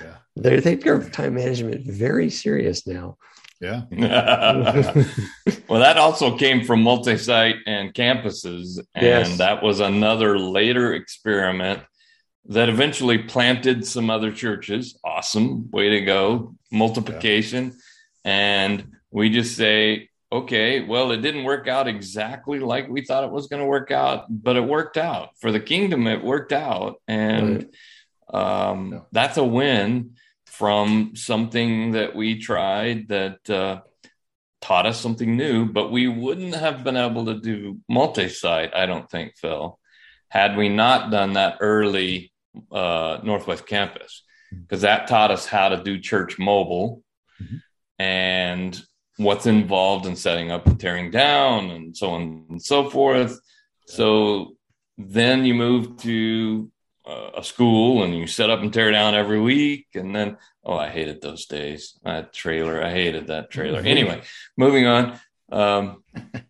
Yeah. 0.00 0.16
They 0.36 0.60
they 0.60 0.76
take 0.76 1.12
time 1.12 1.34
management 1.34 1.86
very 1.86 2.28
serious 2.28 2.86
now. 2.86 3.16
Yeah. 3.60 3.82
well, 5.68 5.80
that 5.80 5.96
also 5.96 6.36
came 6.36 6.64
from 6.64 6.82
multi 6.82 7.16
site 7.16 7.56
and 7.66 7.94
campuses. 7.94 8.78
And 8.94 9.04
yes. 9.04 9.38
that 9.38 9.62
was 9.62 9.80
another 9.80 10.38
later 10.38 10.94
experiment 10.94 11.80
that 12.46 12.68
eventually 12.68 13.18
planted 13.18 13.86
some 13.86 14.10
other 14.10 14.32
churches. 14.32 14.98
Awesome. 15.04 15.70
Way 15.70 15.90
to 15.90 16.00
go. 16.02 16.54
Multiplication. 16.70 17.66
Yeah. 18.24 18.30
And 18.30 18.92
we 19.10 19.30
just 19.30 19.56
say, 19.56 20.10
okay, 20.30 20.80
well, 20.80 21.12
it 21.12 21.18
didn't 21.18 21.44
work 21.44 21.68
out 21.68 21.86
exactly 21.86 22.58
like 22.58 22.88
we 22.88 23.04
thought 23.04 23.24
it 23.24 23.30
was 23.30 23.46
going 23.46 23.62
to 23.62 23.68
work 23.68 23.90
out, 23.90 24.26
but 24.28 24.56
it 24.56 24.64
worked 24.64 24.96
out. 24.96 25.30
For 25.40 25.52
the 25.52 25.60
kingdom, 25.60 26.06
it 26.06 26.24
worked 26.24 26.52
out. 26.52 27.00
And 27.06 27.68
right. 28.32 28.70
um, 28.70 28.92
yeah. 28.92 28.98
that's 29.12 29.36
a 29.36 29.44
win 29.44 30.16
from 30.58 31.16
something 31.16 31.92
that 31.92 32.14
we 32.14 32.38
tried 32.38 33.08
that 33.08 33.50
uh, 33.50 33.80
taught 34.60 34.86
us 34.86 35.00
something 35.00 35.36
new, 35.36 35.66
but 35.66 35.90
we 35.90 36.06
wouldn't 36.06 36.54
have 36.54 36.84
been 36.84 36.96
able 36.96 37.26
to 37.26 37.40
do 37.40 37.80
multi 37.88 38.28
site, 38.28 38.74
I 38.74 38.86
don't 38.86 39.10
think, 39.10 39.36
Phil, 39.36 39.78
had 40.28 40.56
we 40.56 40.68
not 40.68 41.10
done 41.10 41.32
that 41.34 41.58
early 41.60 42.32
uh, 42.70 43.18
Northwest 43.22 43.66
campus, 43.66 44.22
because 44.52 44.82
that 44.82 45.08
taught 45.08 45.32
us 45.32 45.44
how 45.44 45.70
to 45.70 45.82
do 45.82 45.98
church 45.98 46.38
mobile 46.38 47.02
mm-hmm. 47.42 47.56
and 47.98 48.80
what's 49.16 49.46
involved 49.46 50.06
in 50.06 50.14
setting 50.14 50.50
up 50.52 50.66
and 50.66 50.78
tearing 50.78 51.10
down 51.10 51.70
and 51.70 51.96
so 51.96 52.10
on 52.10 52.46
and 52.48 52.62
so 52.62 52.88
forth. 52.88 53.40
So 53.86 54.56
then 54.96 55.44
you 55.44 55.54
move 55.54 55.96
to 55.98 56.70
uh, 57.06 57.30
a 57.36 57.44
school 57.44 58.02
and 58.02 58.16
you 58.16 58.26
set 58.26 58.50
up 58.50 58.60
and 58.60 58.72
tear 58.72 58.90
down 58.90 59.14
every 59.14 59.40
week. 59.40 59.88
And 59.94 60.14
then 60.14 60.36
oh 60.64 60.76
i 60.76 60.88
hated 60.88 61.20
those 61.20 61.46
days. 61.46 61.98
That 62.04 62.32
trailer 62.32 62.82
i 62.82 62.90
hated 62.90 63.28
that 63.28 63.50
trailer. 63.50 63.80
Anyway 63.84 64.22
moving 64.56 64.86
on. 64.86 65.20
Um, 65.52 66.02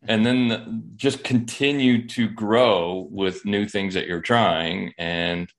and 0.03 0.25
then 0.25 0.85
just 0.97 1.25
continue 1.25 2.07
to 2.09 2.29
grow 2.29 3.09
with 3.11 3.45
new 3.45 3.67
things 3.67 3.95
that 3.95 4.07
you're 4.07 4.21
trying. 4.21 4.93
And 4.99 5.51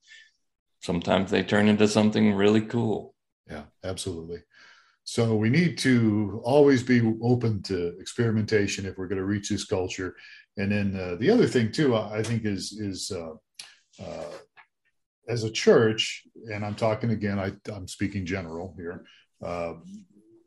sometimes 0.81 1.29
they 1.29 1.43
turn 1.43 1.67
into 1.67 1.87
something 1.87 2.33
really 2.33 2.61
cool. 2.61 3.13
Yeah 3.49 3.63
absolutely. 3.83 4.39
So 5.03 5.35
we 5.35 5.49
need 5.49 5.77
to 5.79 6.41
always 6.43 6.81
be 6.81 6.99
open 7.21 7.61
to 7.63 7.99
experimentation 7.99 8.87
if 8.87 8.97
we're 8.97 9.07
going 9.07 9.19
to 9.19 9.25
reach 9.25 9.49
this 9.49 9.65
culture. 9.65 10.15
And 10.57 10.71
then 10.71 10.99
uh, 10.99 11.15
the 11.19 11.29
other 11.29 11.47
thing 11.47 11.71
too 11.71 11.95
i 11.95 12.23
think 12.23 12.45
is 12.45 12.71
is 12.71 13.11
uh, 13.11 13.33
uh, 14.01 14.31
as 15.27 15.43
a 15.43 15.51
church, 15.51 16.23
and 16.51 16.65
I'm 16.65 16.75
talking 16.75 17.11
again, 17.11 17.39
I, 17.39 17.51
am 17.71 17.87
speaking 17.87 18.25
general 18.25 18.73
here. 18.77 19.05
Uh, 19.43 19.73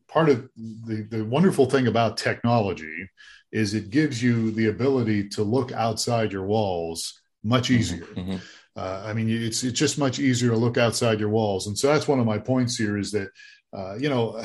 part 0.08 0.28
of 0.28 0.48
the, 0.56 1.06
the 1.10 1.24
wonderful 1.24 1.66
thing 1.66 1.86
about 1.86 2.16
technology 2.16 3.08
is 3.52 3.74
it 3.74 3.90
gives 3.90 4.22
you 4.22 4.50
the 4.50 4.66
ability 4.66 5.28
to 5.30 5.42
look 5.42 5.72
outside 5.72 6.32
your 6.32 6.44
walls 6.44 7.20
much 7.44 7.68
mm-hmm, 7.68 7.80
easier. 7.80 8.04
Mm-hmm. 8.04 8.36
Uh, 8.76 9.02
I 9.04 9.12
mean, 9.12 9.28
it's 9.28 9.64
it's 9.64 9.78
just 9.78 9.98
much 9.98 10.18
easier 10.18 10.50
to 10.50 10.56
look 10.56 10.78
outside 10.78 11.18
your 11.18 11.30
walls, 11.30 11.66
and 11.66 11.76
so 11.76 11.88
that's 11.88 12.06
one 12.06 12.20
of 12.20 12.26
my 12.26 12.38
points 12.38 12.76
here. 12.76 12.96
Is 12.96 13.10
that 13.12 13.28
uh, 13.76 13.96
you 13.96 14.08
know, 14.08 14.40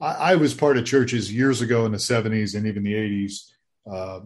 I, 0.00 0.12
I, 0.32 0.34
was 0.36 0.54
part 0.54 0.76
of 0.78 0.84
churches 0.84 1.32
years 1.32 1.60
ago 1.60 1.84
in 1.84 1.90
the 1.90 1.98
'70s 1.98 2.54
and 2.54 2.66
even 2.68 2.84
the 2.84 2.94
'80s 2.94 3.50
uh, 3.90 4.20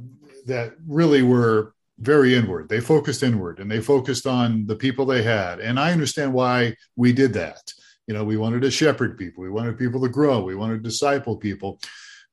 that 0.47 0.75
really 0.87 1.23
were 1.23 1.75
very 1.99 2.35
inward. 2.35 2.69
They 2.69 2.81
focused 2.81 3.23
inward 3.23 3.61
and 3.61 3.71
they 3.71 3.81
focused 3.81 4.27
on 4.27 4.67
the 4.67 4.77
people 4.77 5.07
they 5.07 5.23
had. 5.23 5.61
And 5.61 5.79
I 5.79 5.93
understand 5.93 6.33
why 6.33 6.77
we 6.97 7.13
did 7.13 7.33
that. 7.35 7.73
You 8.07 8.15
know, 8.15 8.25
we 8.25 8.37
wanted 8.37 8.63
to 8.63 8.71
shepherd 8.71 9.17
people, 9.17 9.43
we 9.43 9.51
wanted 9.51 9.79
people 9.79 10.01
to 10.03 10.09
grow, 10.09 10.43
we 10.43 10.57
wanted 10.57 10.79
to 10.79 10.89
disciple 10.89 11.37
people. 11.37 11.81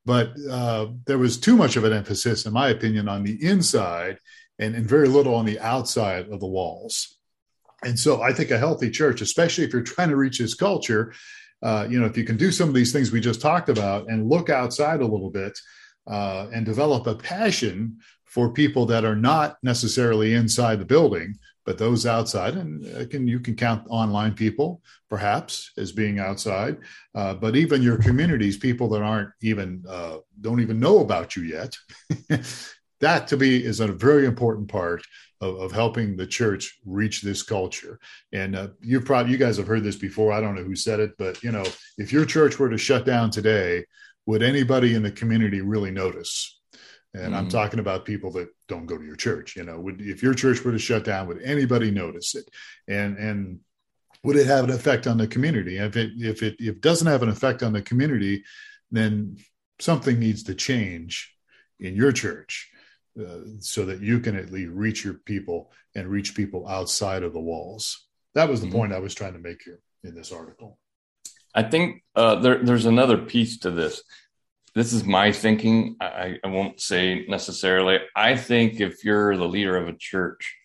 But 0.05 0.31
uh, 0.49 0.87
there 1.05 1.19
was 1.19 1.37
too 1.37 1.55
much 1.55 1.75
of 1.75 1.83
an 1.83 1.93
emphasis, 1.93 2.45
in 2.45 2.53
my 2.53 2.69
opinion, 2.69 3.07
on 3.07 3.23
the 3.23 3.43
inside 3.45 4.17
and, 4.57 4.75
and 4.75 4.87
very 4.87 5.07
little 5.07 5.35
on 5.35 5.45
the 5.45 5.59
outside 5.59 6.29
of 6.29 6.39
the 6.39 6.47
walls. 6.47 7.17
And 7.83 7.97
so 7.97 8.21
I 8.21 8.33
think 8.33 8.51
a 8.51 8.57
healthy 8.57 8.89
church, 8.89 9.21
especially 9.21 9.63
if 9.65 9.73
you're 9.73 9.83
trying 9.83 10.09
to 10.09 10.15
reach 10.15 10.39
this 10.39 10.55
culture, 10.55 11.13
uh, 11.61 11.87
you 11.89 11.99
know, 11.99 12.05
if 12.05 12.17
you 12.17 12.23
can 12.23 12.37
do 12.37 12.51
some 12.51 12.69
of 12.69 12.75
these 12.75 12.91
things 12.91 13.11
we 13.11 13.19
just 13.19 13.41
talked 13.41 13.69
about 13.69 14.09
and 14.09 14.29
look 14.29 14.49
outside 14.49 15.01
a 15.01 15.05
little 15.07 15.29
bit 15.29 15.57
uh, 16.07 16.47
and 16.53 16.65
develop 16.65 17.05
a 17.07 17.15
passion 17.15 17.97
for 18.29 18.53
people 18.53 18.85
that 18.85 19.03
are 19.03 19.15
not 19.15 19.57
necessarily 19.63 20.35
inside 20.35 20.79
the 20.79 20.85
building, 20.85 21.35
but 21.65 21.77
those 21.77 22.05
outside. 22.05 22.55
And 22.55 23.09
can 23.09 23.27
you 23.27 23.39
can 23.39 23.55
count 23.55 23.85
online 23.89 24.33
people 24.33 24.81
perhaps 25.09 25.71
as 25.77 25.91
being 25.91 26.19
outside, 26.19 26.77
uh, 27.15 27.33
but 27.33 27.55
even 27.55 27.81
your 27.81 27.97
communities, 27.97 28.57
people 28.57 28.87
that 28.89 29.01
aren't 29.01 29.29
even 29.41 29.83
uh, 29.89 30.17
don't 30.41 30.61
even 30.61 30.79
know 30.79 30.99
about 30.99 31.35
you 31.35 31.43
yet. 31.43 31.75
that 32.99 33.27
to 33.27 33.37
me 33.37 33.57
is 33.57 33.79
a 33.79 33.87
very 33.87 34.25
important 34.25 34.67
part 34.67 35.01
of, 35.41 35.55
of, 35.59 35.71
helping 35.71 36.15
the 36.15 36.27
church 36.27 36.79
reach 36.85 37.21
this 37.21 37.41
culture. 37.41 37.99
And 38.33 38.55
uh, 38.55 38.67
you 38.81 38.99
probably 38.99 39.31
you 39.31 39.37
guys 39.37 39.57
have 39.57 39.67
heard 39.67 39.83
this 39.83 39.95
before. 39.95 40.31
I 40.31 40.41
don't 40.41 40.55
know 40.55 40.63
who 40.63 40.75
said 40.75 40.99
it, 40.99 41.11
but 41.17 41.41
you 41.41 41.51
know, 41.51 41.63
if 41.97 42.11
your 42.11 42.25
church 42.25 42.59
were 42.59 42.69
to 42.69 42.77
shut 42.77 43.05
down 43.05 43.31
today, 43.31 43.85
would 44.25 44.43
anybody 44.43 44.93
in 44.93 45.01
the 45.01 45.11
community 45.11 45.61
really 45.61 45.91
notice? 45.91 46.58
And 47.13 47.33
mm 47.33 47.37
I'm 47.37 47.49
talking 47.49 47.79
about 47.79 48.05
people 48.05 48.31
that 48.33 48.49
don't 48.67 48.85
go 48.85 48.97
to 48.97 49.03
your 49.03 49.15
church. 49.15 49.55
You 49.55 49.63
know, 49.63 49.79
would 49.79 50.01
if 50.01 50.21
your 50.21 50.33
church 50.33 50.63
were 50.63 50.71
to 50.71 50.79
shut 50.79 51.05
down, 51.05 51.27
would 51.27 51.41
anybody 51.41 51.91
notice 51.91 52.35
it? 52.35 52.49
And 52.87 53.17
and 53.17 53.59
would 54.23 54.35
it 54.35 54.47
have 54.47 54.65
an 54.65 54.71
effect 54.71 55.07
on 55.07 55.17
the 55.17 55.27
community? 55.27 55.77
If 55.77 55.95
it 55.95 56.11
if 56.17 56.43
it 56.43 56.55
if 56.59 56.75
it 56.75 56.81
doesn't 56.81 57.07
have 57.07 57.23
an 57.23 57.29
effect 57.29 57.63
on 57.63 57.73
the 57.73 57.81
community, 57.81 58.43
then 58.91 59.37
something 59.79 60.19
needs 60.19 60.43
to 60.43 60.55
change 60.55 61.33
in 61.79 61.95
your 61.95 62.11
church 62.11 62.69
uh, 63.19 63.39
so 63.59 63.85
that 63.85 64.01
you 64.01 64.19
can 64.19 64.35
at 64.35 64.51
least 64.51 64.71
reach 64.71 65.03
your 65.03 65.15
people 65.15 65.71
and 65.95 66.07
reach 66.07 66.35
people 66.35 66.67
outside 66.67 67.23
of 67.23 67.33
the 67.33 67.39
walls. 67.39 68.07
That 68.35 68.49
was 68.49 68.61
the 68.61 68.67
mm 68.67 68.71
point 68.71 68.93
I 68.93 68.99
was 68.99 69.15
trying 69.15 69.33
to 69.33 69.39
make 69.39 69.61
here 69.63 69.79
in 70.03 70.13
this 70.13 70.31
article. 70.31 70.77
I 71.55 71.63
think 71.63 72.03
uh, 72.15 72.35
there, 72.35 72.63
there's 72.63 72.85
another 72.85 73.17
piece 73.17 73.57
to 73.59 73.71
this 73.71 74.03
this 74.79 74.93
is 74.93 75.03
my 75.03 75.33
thinking. 75.33 75.97
I, 75.99 76.37
I 76.41 76.47
won't 76.47 76.79
say 76.79 77.25
necessarily. 77.27 77.99
I 78.15 78.37
think 78.37 78.79
if 78.79 79.03
you're 79.03 79.35
the 79.35 79.47
leader 79.47 79.75
of 79.75 79.89
a 79.89 79.93
church, 79.93 80.55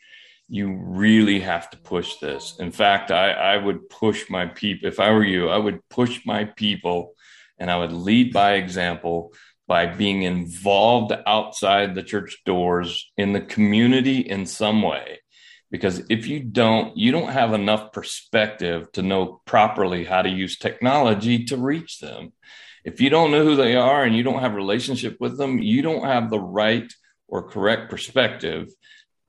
you 0.49 0.73
really 0.73 1.41
have 1.41 1.69
to 1.71 1.79
push 1.79 2.19
this. 2.19 2.55
In 2.61 2.71
fact, 2.71 3.11
I, 3.11 3.33
I 3.33 3.57
would 3.57 3.91
push 3.91 4.31
my 4.31 4.47
people. 4.47 4.87
If 4.87 5.01
I 5.01 5.11
were 5.11 5.25
you, 5.25 5.49
I 5.49 5.59
would 5.59 5.81
push 5.89 6.25
my 6.25 6.45
people 6.45 7.15
and 7.59 7.69
I 7.69 7.77
would 7.77 7.91
lead 7.91 8.33
by 8.33 8.53
example 8.53 9.33
by 9.67 9.87
being 9.87 10.23
involved 10.23 11.13
outside 11.27 11.97
the 11.97 12.03
church 12.05 12.41
doors 12.47 13.11
in 13.17 13.33
the 13.33 13.41
community 13.41 14.19
in 14.19 14.47
some 14.47 14.81
way. 14.83 15.19
Because 15.73 16.05
if 16.09 16.29
you 16.29 16.39
don't, 16.39 16.97
you 16.97 17.11
don't 17.11 17.33
have 17.33 17.53
enough 17.53 17.91
perspective 17.91 18.93
to 18.93 19.03
know 19.03 19.41
properly 19.45 20.05
how 20.05 20.23
to 20.23 20.29
use 20.29 20.57
technology 20.57 21.47
to 21.47 21.57
reach 21.57 21.99
them 21.99 22.33
if 22.85 23.01
you 23.01 23.11
don't 23.11 23.31
know 23.31 23.45
who 23.45 23.57
they 23.57 23.77
are 23.77 24.05
and 24.05 24.15
you 24.15 24.23
don't 24.23 24.41
have 24.41 24.53
a 24.53 24.57
relationship 24.57 25.17
with 25.19 25.39
them, 25.39 25.59
you 25.59 25.83
don't 25.83 26.05
have 26.05 26.31
the 26.31 26.41
right 26.41 26.93
or 27.27 27.49
correct 27.49 27.91
perspective 27.91 28.69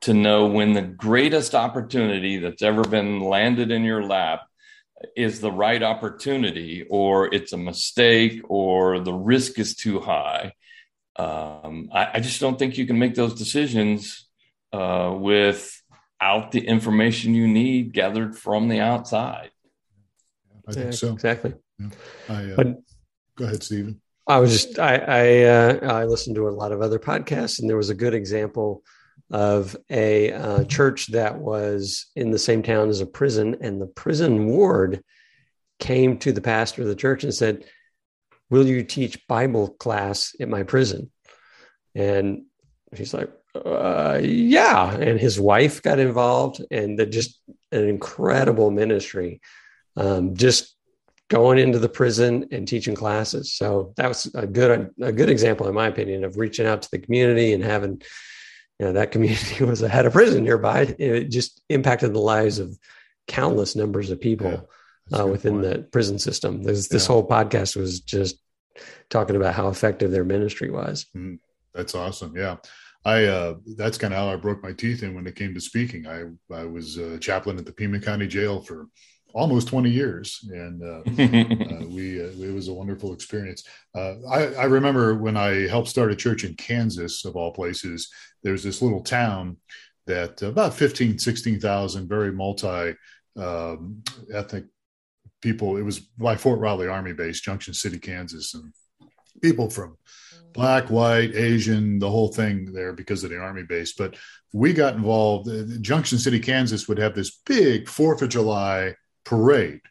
to 0.02 0.13
know 0.13 0.46
when 0.46 0.74
the 0.74 0.82
greatest 0.82 1.56
opportunity 1.56 2.38
that's 2.38 2.62
ever 2.62 2.84
been 2.84 3.22
landed 3.22 3.72
in 3.72 3.84
your 3.84 4.04
lap 4.04 4.41
is 5.15 5.39
the 5.39 5.52
right 5.52 5.82
opportunity 5.82 6.86
or 6.89 7.34
it's 7.34 7.54
a 7.54 7.58
mistake 7.58 8.41
or 8.50 9.00
the 9.00 9.13
risk 9.13 9.58
is 9.58 9.76
too 9.76 10.00
high. 10.00 10.54
Um, 11.15 11.89
I, 11.94 12.10
I, 12.15 12.20
just 12.20 12.41
don't 12.41 12.60
think 12.60 12.78
you 12.78 12.86
can 12.86 13.00
make 13.00 13.15
those 13.15 13.36
decisions 13.36 14.28
uh, 14.74 15.15
without 15.18 16.52
the 16.52 16.68
information 16.68 17.34
you 17.34 17.48
need 17.48 17.94
gathered 17.94 18.38
from 18.38 18.68
the 18.68 18.82
outside. 18.82 19.52
I 20.68 20.74
think 20.74 20.94
so. 20.94 21.13
Exactly. 21.13 21.54
Yeah. 21.80 21.88
I, 22.28 22.52
uh, 22.52 22.56
but 22.58 22.68
Go 23.38 23.45
ahead, 23.45 23.63
Stephen. 23.63 24.02
I 24.28 24.39
was 24.39 24.52
just 24.52 24.80
I 24.80 24.95
I, 24.95 25.43
uh, 25.43 25.93
I 25.93 26.06
listened 26.06 26.36
to 26.36 26.48
a 26.48 26.50
lot 26.50 26.71
of 26.71 26.82
other 26.82 27.00
podcasts, 27.00 27.60
and 27.60 27.69
there 27.69 27.78
was 27.78 27.89
a 27.89 27.95
good 27.95 28.13
example 28.13 28.84
of 29.32 29.76
a 29.89 30.32
uh, 30.32 30.63
church 30.65 31.08
that 31.08 31.38
was 31.38 32.08
in 32.15 32.32
the 32.32 32.39
same 32.39 32.63
town 32.63 32.89
as 32.89 33.02
a 33.02 33.06
prison, 33.06 33.58
and 33.62 33.82
the 33.82 33.88
prison 33.88 34.45
ward 34.45 35.04
came 35.80 36.17
to 36.19 36.32
the 36.32 36.41
pastor 36.41 36.82
of 36.82 36.88
the 36.88 36.95
church 36.95 37.24
and 37.24 37.34
said, 37.34 37.65
"Will 38.50 38.65
you 38.65 38.84
teach 38.84 39.28
Bible 39.28 39.69
class 39.69 40.36
at 40.39 40.50
my 40.50 40.63
prison?" 40.63 41.12
And 41.93 42.43
he's 42.95 43.13
like, 43.13 43.30
uh, 43.54 44.19
"Yeah." 44.24 44.95
And 44.95 45.19
his 45.19 45.39
wife 45.39 45.84
got 45.84 46.00
involved, 46.00 46.63
and 46.71 47.00
just 47.12 47.39
an 47.71 47.88
incredible 47.88 48.71
ministry. 48.71 49.41
Um, 49.98 50.36
just 50.36 50.75
going 51.30 51.58
into 51.58 51.80
the 51.80 51.90
prison 51.90 52.48
and 52.52 52.68
teaching 52.68 52.96
classes. 52.96 53.54
So 53.54 53.94
that 53.98 54.08
was 54.08 54.26
a 54.36 54.46
good 54.46 54.92
a 55.02 55.12
good 55.12 55.30
example, 55.30 55.68
in 55.68 55.76
my 55.76 55.88
opinion, 55.88 56.24
of 56.24 56.38
reaching 56.38 56.66
out 56.66 56.82
to 56.84 56.92
the 56.92 57.00
community 57.00 57.54
and 57.54 57.64
having 57.64 58.02
you 58.80 58.86
know 58.86 58.94
that 58.94 59.12
community 59.12 59.64
was 59.66 59.82
a 59.82 60.06
of 60.06 60.14
prison 60.14 60.44
nearby. 60.44 60.96
It 61.00 61.30
just 61.30 61.62
impacted 61.70 62.14
the 62.14 62.20
lives 62.20 62.60
of 62.60 62.78
countless 63.28 63.76
numbers 63.76 64.12
of 64.12 64.22
people 64.22 64.68
yeah, 65.10 65.20
uh, 65.20 65.26
within 65.26 65.62
point. 65.62 65.74
the 65.74 65.80
prison 65.84 66.20
system. 66.20 66.62
This, 66.62 66.88
this 66.88 67.08
whole 67.08 67.28
podcast 67.28 67.76
was 67.76 68.02
just 68.02 68.38
talking 69.10 69.36
about 69.36 69.56
how 69.56 69.70
effective 69.70 70.12
their 70.12 70.24
ministry 70.24 70.70
was. 70.70 71.08
Mm, 71.16 71.40
that's 71.74 71.96
awesome. 71.96 72.36
Yeah. 72.36 72.58
I 73.04 73.26
uh, 73.26 73.56
that's 73.78 74.00
kind 74.00 74.14
of 74.14 74.20
how 74.20 74.30
I 74.30 74.36
broke 74.36 74.64
my 74.64 74.74
teeth 74.74 75.04
in 75.04 75.14
when 75.14 75.28
it 75.28 75.36
came 75.36 75.54
to 75.54 75.62
speaking. 75.62 76.08
I 76.08 76.24
I 76.52 76.66
was 76.66 76.98
a 76.98 77.20
chaplain 77.20 77.58
at 77.60 77.66
the 77.66 77.72
Pima 77.72 78.00
County 78.00 78.26
Jail 78.26 78.62
for 78.62 78.88
almost 79.36 79.67
20 79.67 79.89
years 79.89 80.39
and 80.50 80.82
uh, 80.82 81.02
uh, 81.84 81.88
we 81.88 82.21
uh, 82.21 82.30
it 82.39 82.54
was 82.54 82.69
a 82.69 82.74
wonderful 82.74 83.13
experience. 83.13 83.63
Uh, 83.93 84.15
I, 84.30 84.54
I, 84.54 84.63
remember 84.63 85.15
when 85.15 85.36
i 85.36 85.67
helped 85.67 85.89
start 85.89 86.12
a 86.12 86.15
church 86.15 86.45
in 86.45 86.56
kansas 86.56 87.26
of 87.26 87.36
all 87.36 87.52
places 87.52 88.10
there's 88.43 88.63
this 88.63 88.82
little 88.82 89.02
town 89.02 89.58
that 90.08 90.41
about 90.41 90.74
15 90.74 91.19
16000 91.19 92.08
very 92.08 92.32
multi 92.32 92.95
um, 93.38 94.02
ethnic 94.34 94.65
people. 95.41 95.78
It 95.78 95.84
was 95.84 96.00
by 96.00 96.36
fort 96.36 96.60
riley 96.60 96.88
army 96.88 97.13
base 97.13 97.41
junction 97.41 97.74
city 97.74 98.00
kansas 98.00 98.54
and 98.54 98.74
people 99.41 99.69
from 99.69 99.98
black 100.54 100.89
white 100.89 101.36
asian 101.36 102.00
the 102.00 102.10
whole 102.10 102.30
thing 102.30 102.71
there 102.71 102.93
because 102.93 103.24
of 103.24 103.30
the 103.30 103.38
army 103.38 103.63
base. 103.63 103.93
But 103.93 104.15
we 104.54 104.74
got 104.74 104.95
involved 104.95 105.50
junction 105.82 106.17
city 106.17 106.39
kansas 106.39 106.88
would 106.88 106.98
have 106.98 107.13
this 107.13 107.41
big 107.45 107.88
fourth 107.88 108.21
of 108.21 108.30
july 108.30 108.95
parade. 109.26 109.82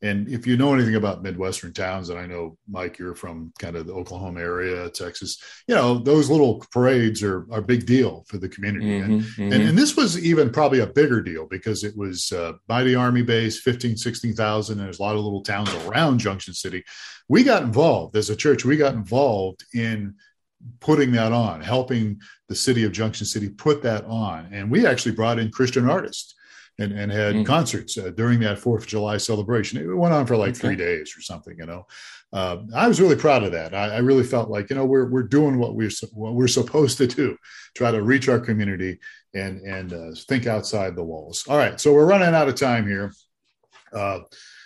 And 0.00 0.28
if 0.28 0.46
you 0.46 0.56
know 0.56 0.72
anything 0.72 0.94
about 0.94 1.24
Midwestern 1.24 1.72
towns, 1.72 2.08
and 2.08 2.20
I 2.20 2.26
know, 2.26 2.56
Mike, 2.68 2.98
you're 2.98 3.16
from 3.16 3.52
kind 3.58 3.74
of 3.74 3.86
the 3.86 3.94
Oklahoma 3.94 4.40
area, 4.40 4.88
Texas, 4.90 5.42
you 5.66 5.74
know, 5.74 5.98
those 5.98 6.30
little 6.30 6.64
parades 6.70 7.20
are, 7.24 7.46
are 7.50 7.58
a 7.58 7.62
big 7.62 7.84
deal 7.84 8.24
for 8.28 8.38
the 8.38 8.48
community. 8.48 8.86
Mm-hmm, 8.86 9.12
and, 9.12 9.22
mm-hmm. 9.22 9.52
and, 9.52 9.62
and, 9.70 9.78
this 9.78 9.96
was 9.96 10.24
even 10.24 10.50
probably 10.50 10.80
a 10.80 10.86
bigger 10.86 11.20
deal 11.20 11.46
because 11.46 11.82
it 11.82 11.96
was 11.96 12.30
uh, 12.32 12.52
by 12.68 12.84
the 12.84 12.94
Army 12.94 13.22
base, 13.22 13.60
15, 13.60 13.96
16,000, 13.96 14.78
and 14.78 14.86
there's 14.86 15.00
a 15.00 15.02
lot 15.02 15.16
of 15.16 15.24
little 15.24 15.42
towns 15.42 15.72
around 15.86 16.20
Junction 16.20 16.54
City. 16.54 16.84
We 17.28 17.42
got 17.42 17.64
involved 17.64 18.16
as 18.16 18.30
a 18.30 18.36
church, 18.36 18.64
we 18.64 18.76
got 18.76 18.94
involved 18.94 19.64
in 19.74 20.14
putting 20.80 21.10
that 21.12 21.32
on, 21.32 21.60
helping 21.60 22.20
the 22.48 22.54
city 22.54 22.84
of 22.84 22.92
Junction 22.92 23.26
City 23.26 23.48
put 23.48 23.82
that 23.82 24.04
on. 24.04 24.48
And 24.52 24.70
we 24.70 24.86
actually 24.86 25.12
brought 25.12 25.40
in 25.40 25.50
Christian 25.50 25.90
artists 25.90 26.34
and, 26.78 26.92
and 26.92 27.10
had 27.10 27.34
mm. 27.34 27.46
concerts 27.46 27.98
uh, 27.98 28.10
during 28.10 28.40
that 28.40 28.58
Fourth 28.58 28.82
of 28.82 28.88
July 28.88 29.16
celebration. 29.16 29.78
It 29.78 29.94
went 29.94 30.14
on 30.14 30.26
for 30.26 30.36
like 30.36 30.50
okay. 30.50 30.58
three 30.58 30.76
days 30.76 31.14
or 31.16 31.20
something, 31.20 31.56
you 31.58 31.66
know. 31.66 31.86
Uh, 32.32 32.58
I 32.74 32.86
was 32.86 33.00
really 33.00 33.16
proud 33.16 33.42
of 33.42 33.52
that. 33.52 33.74
I, 33.74 33.96
I, 33.96 33.98
really 33.98 34.22
felt 34.22 34.50
like 34.50 34.68
you 34.68 34.76
know 34.76 34.84
we're 34.84 35.08
we're 35.08 35.22
doing 35.22 35.58
what 35.58 35.74
we're 35.74 35.90
what 36.12 36.34
we're 36.34 36.46
supposed 36.46 36.98
to 36.98 37.06
do, 37.06 37.38
try 37.74 37.90
to 37.90 38.02
reach 38.02 38.28
our 38.28 38.38
community 38.38 38.98
and 39.34 39.62
and 39.62 39.92
uh, 39.94 40.10
think 40.28 40.46
outside 40.46 40.94
the 40.94 41.02
walls. 41.02 41.46
All 41.48 41.56
right, 41.56 41.80
so 41.80 41.94
we're 41.94 42.06
running 42.06 42.34
out 42.34 42.48
of 42.48 42.54
time 42.54 42.86
here. 42.86 43.12
Uh, 43.92 44.20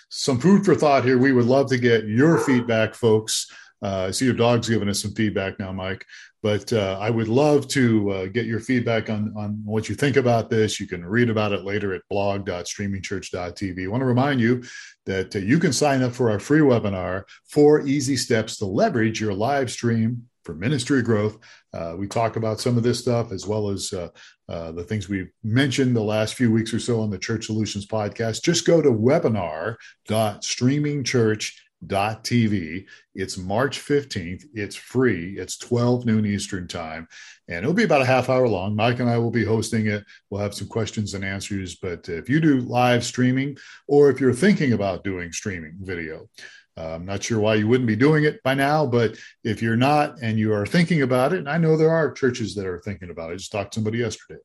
some 0.08 0.40
food 0.40 0.64
for 0.64 0.74
thought 0.74 1.04
here. 1.04 1.18
We 1.18 1.32
would 1.32 1.46
love 1.46 1.68
to 1.70 1.78
get 1.78 2.04
your 2.04 2.38
feedback, 2.38 2.94
folks. 2.94 3.46
Uh, 3.80 4.06
I 4.08 4.10
see 4.10 4.24
your 4.24 4.34
dog's 4.34 4.68
giving 4.68 4.88
us 4.88 5.00
some 5.00 5.14
feedback 5.14 5.58
now, 5.58 5.72
Mike. 5.72 6.04
But 6.42 6.72
uh, 6.72 6.98
I 7.00 7.08
would 7.08 7.28
love 7.28 7.68
to 7.68 8.10
uh, 8.10 8.26
get 8.26 8.46
your 8.46 8.58
feedback 8.58 9.08
on, 9.08 9.32
on 9.36 9.62
what 9.64 9.88
you 9.88 9.94
think 9.94 10.16
about 10.16 10.50
this. 10.50 10.80
You 10.80 10.88
can 10.88 11.04
read 11.04 11.30
about 11.30 11.52
it 11.52 11.64
later 11.64 11.94
at 11.94 12.02
blog.streamingchurch.tv. 12.10 13.84
I 13.84 13.88
want 13.88 14.00
to 14.00 14.06
remind 14.06 14.40
you 14.40 14.64
that 15.06 15.36
uh, 15.36 15.38
you 15.38 15.60
can 15.60 15.72
sign 15.72 16.02
up 16.02 16.12
for 16.12 16.30
our 16.30 16.40
free 16.40 16.60
webinar, 16.60 17.22
Four 17.48 17.86
Easy 17.86 18.16
Steps 18.16 18.56
to 18.58 18.66
Leverage 18.66 19.20
Your 19.20 19.34
Live 19.34 19.70
Stream 19.70 20.28
for 20.44 20.54
Ministry 20.54 21.02
Growth. 21.02 21.38
Uh, 21.72 21.94
we 21.96 22.08
talk 22.08 22.34
about 22.34 22.60
some 22.60 22.76
of 22.76 22.82
this 22.82 22.98
stuff 22.98 23.30
as 23.30 23.46
well 23.46 23.68
as 23.68 23.92
uh, 23.92 24.08
uh, 24.48 24.72
the 24.72 24.82
things 24.82 25.08
we've 25.08 25.30
mentioned 25.44 25.94
the 25.94 26.02
last 26.02 26.34
few 26.34 26.50
weeks 26.50 26.74
or 26.74 26.80
so 26.80 27.00
on 27.00 27.10
the 27.10 27.18
Church 27.18 27.46
Solutions 27.46 27.86
podcast. 27.86 28.42
Just 28.42 28.66
go 28.66 28.82
to 28.82 28.90
webinar.streamingchurch.tv 28.90 31.52
TV. 31.86 32.86
It's 33.14 33.36
March 33.36 33.80
15th. 33.80 34.44
It's 34.54 34.76
free. 34.76 35.38
It's 35.38 35.58
12 35.58 36.06
noon 36.06 36.26
Eastern 36.26 36.68
time. 36.68 37.08
And 37.48 37.58
it'll 37.58 37.74
be 37.74 37.84
about 37.84 38.02
a 38.02 38.06
half 38.06 38.28
hour 38.28 38.48
long. 38.48 38.76
Mike 38.76 39.00
and 39.00 39.10
I 39.10 39.18
will 39.18 39.30
be 39.30 39.44
hosting 39.44 39.86
it. 39.86 40.04
We'll 40.30 40.40
have 40.40 40.54
some 40.54 40.68
questions 40.68 41.14
and 41.14 41.24
answers. 41.24 41.76
But 41.76 42.08
if 42.08 42.28
you 42.28 42.40
do 42.40 42.60
live 42.60 43.04
streaming, 43.04 43.56
or 43.88 44.10
if 44.10 44.20
you're 44.20 44.34
thinking 44.34 44.72
about 44.72 45.04
doing 45.04 45.32
streaming 45.32 45.76
video, 45.80 46.28
uh, 46.76 46.94
I'm 46.94 47.04
not 47.04 47.22
sure 47.22 47.38
why 47.38 47.56
you 47.56 47.68
wouldn't 47.68 47.86
be 47.86 47.96
doing 47.96 48.24
it 48.24 48.42
by 48.42 48.54
now, 48.54 48.86
but 48.86 49.16
if 49.44 49.60
you're 49.60 49.76
not 49.76 50.22
and 50.22 50.38
you 50.38 50.54
are 50.54 50.64
thinking 50.64 51.02
about 51.02 51.34
it, 51.34 51.40
and 51.40 51.48
I 51.48 51.58
know 51.58 51.76
there 51.76 51.90
are 51.90 52.10
churches 52.10 52.54
that 52.54 52.66
are 52.66 52.80
thinking 52.80 53.10
about 53.10 53.30
it. 53.30 53.34
I 53.34 53.36
just 53.36 53.52
talked 53.52 53.74
to 53.74 53.76
somebody 53.76 53.98
yesterday. 53.98 54.40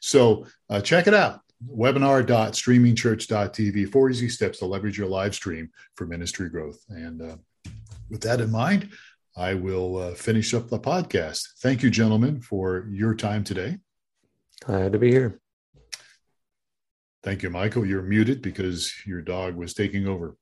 So 0.00 0.46
uh, 0.68 0.80
check 0.80 1.06
it 1.06 1.14
out 1.14 1.40
webinar.streamingchurch.tv. 1.66 3.90
Four 3.90 4.10
easy 4.10 4.28
steps 4.28 4.58
to 4.58 4.66
leverage 4.66 4.98
your 4.98 5.08
live 5.08 5.34
stream 5.34 5.70
for 5.94 6.06
ministry 6.06 6.48
growth. 6.48 6.84
And 6.88 7.22
uh, 7.22 7.36
with 8.10 8.20
that 8.22 8.40
in 8.40 8.50
mind, 8.50 8.90
I 9.36 9.54
will 9.54 9.96
uh, 9.96 10.14
finish 10.14 10.54
up 10.54 10.68
the 10.68 10.78
podcast. 10.78 11.40
Thank 11.60 11.82
you, 11.82 11.90
gentlemen, 11.90 12.40
for 12.40 12.86
your 12.90 13.14
time 13.14 13.44
today. 13.44 13.78
Glad 14.64 14.92
to 14.92 14.98
be 14.98 15.10
here. 15.10 15.40
Thank 17.22 17.42
you, 17.42 17.50
Michael. 17.50 17.84
You're 17.84 18.02
muted 18.02 18.42
because 18.42 18.92
your 19.06 19.22
dog 19.22 19.56
was 19.56 19.74
taking 19.74 20.06
over. 20.06 20.36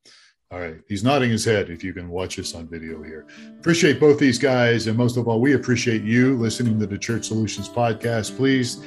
All 0.51 0.61
right. 0.61 0.77
He's 0.89 1.03
nodding 1.03 1.31
his 1.31 1.45
head 1.45 1.71
if 1.71 1.83
you 1.83 1.93
can 1.93 2.09
watch 2.09 2.39
us 2.39 2.55
on 2.55 2.69
video 2.69 3.03
here. 3.03 3.27
Appreciate 3.59 3.99
both 3.99 4.19
these 4.19 4.39
guys. 4.39 4.87
And 4.87 4.97
most 4.97 5.17
of 5.17 5.27
all, 5.27 5.41
we 5.41 5.55
appreciate 5.55 6.03
you 6.03 6.37
listening 6.37 6.79
to 6.79 6.87
the 6.87 6.97
Church 6.97 7.27
Solutions 7.27 7.69
podcast. 7.69 8.37
Please 8.37 8.81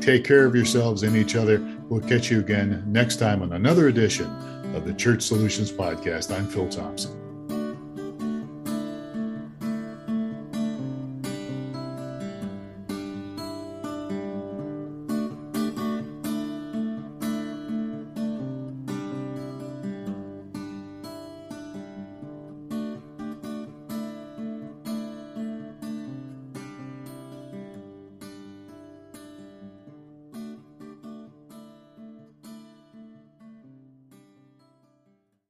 Take 0.00 0.24
care 0.24 0.46
of 0.46 0.54
yourselves 0.54 1.02
and 1.02 1.16
each 1.16 1.36
other. 1.36 1.60
We'll 1.88 2.00
catch 2.00 2.30
you 2.30 2.40
again 2.40 2.82
next 2.86 3.16
time 3.16 3.42
on 3.42 3.52
another 3.52 3.88
edition 3.88 4.26
of 4.74 4.84
the 4.84 4.94
Church 4.94 5.22
Solutions 5.22 5.70
Podcast. 5.70 6.34
I'm 6.34 6.46
Phil 6.46 6.68
Thompson. 6.68 7.31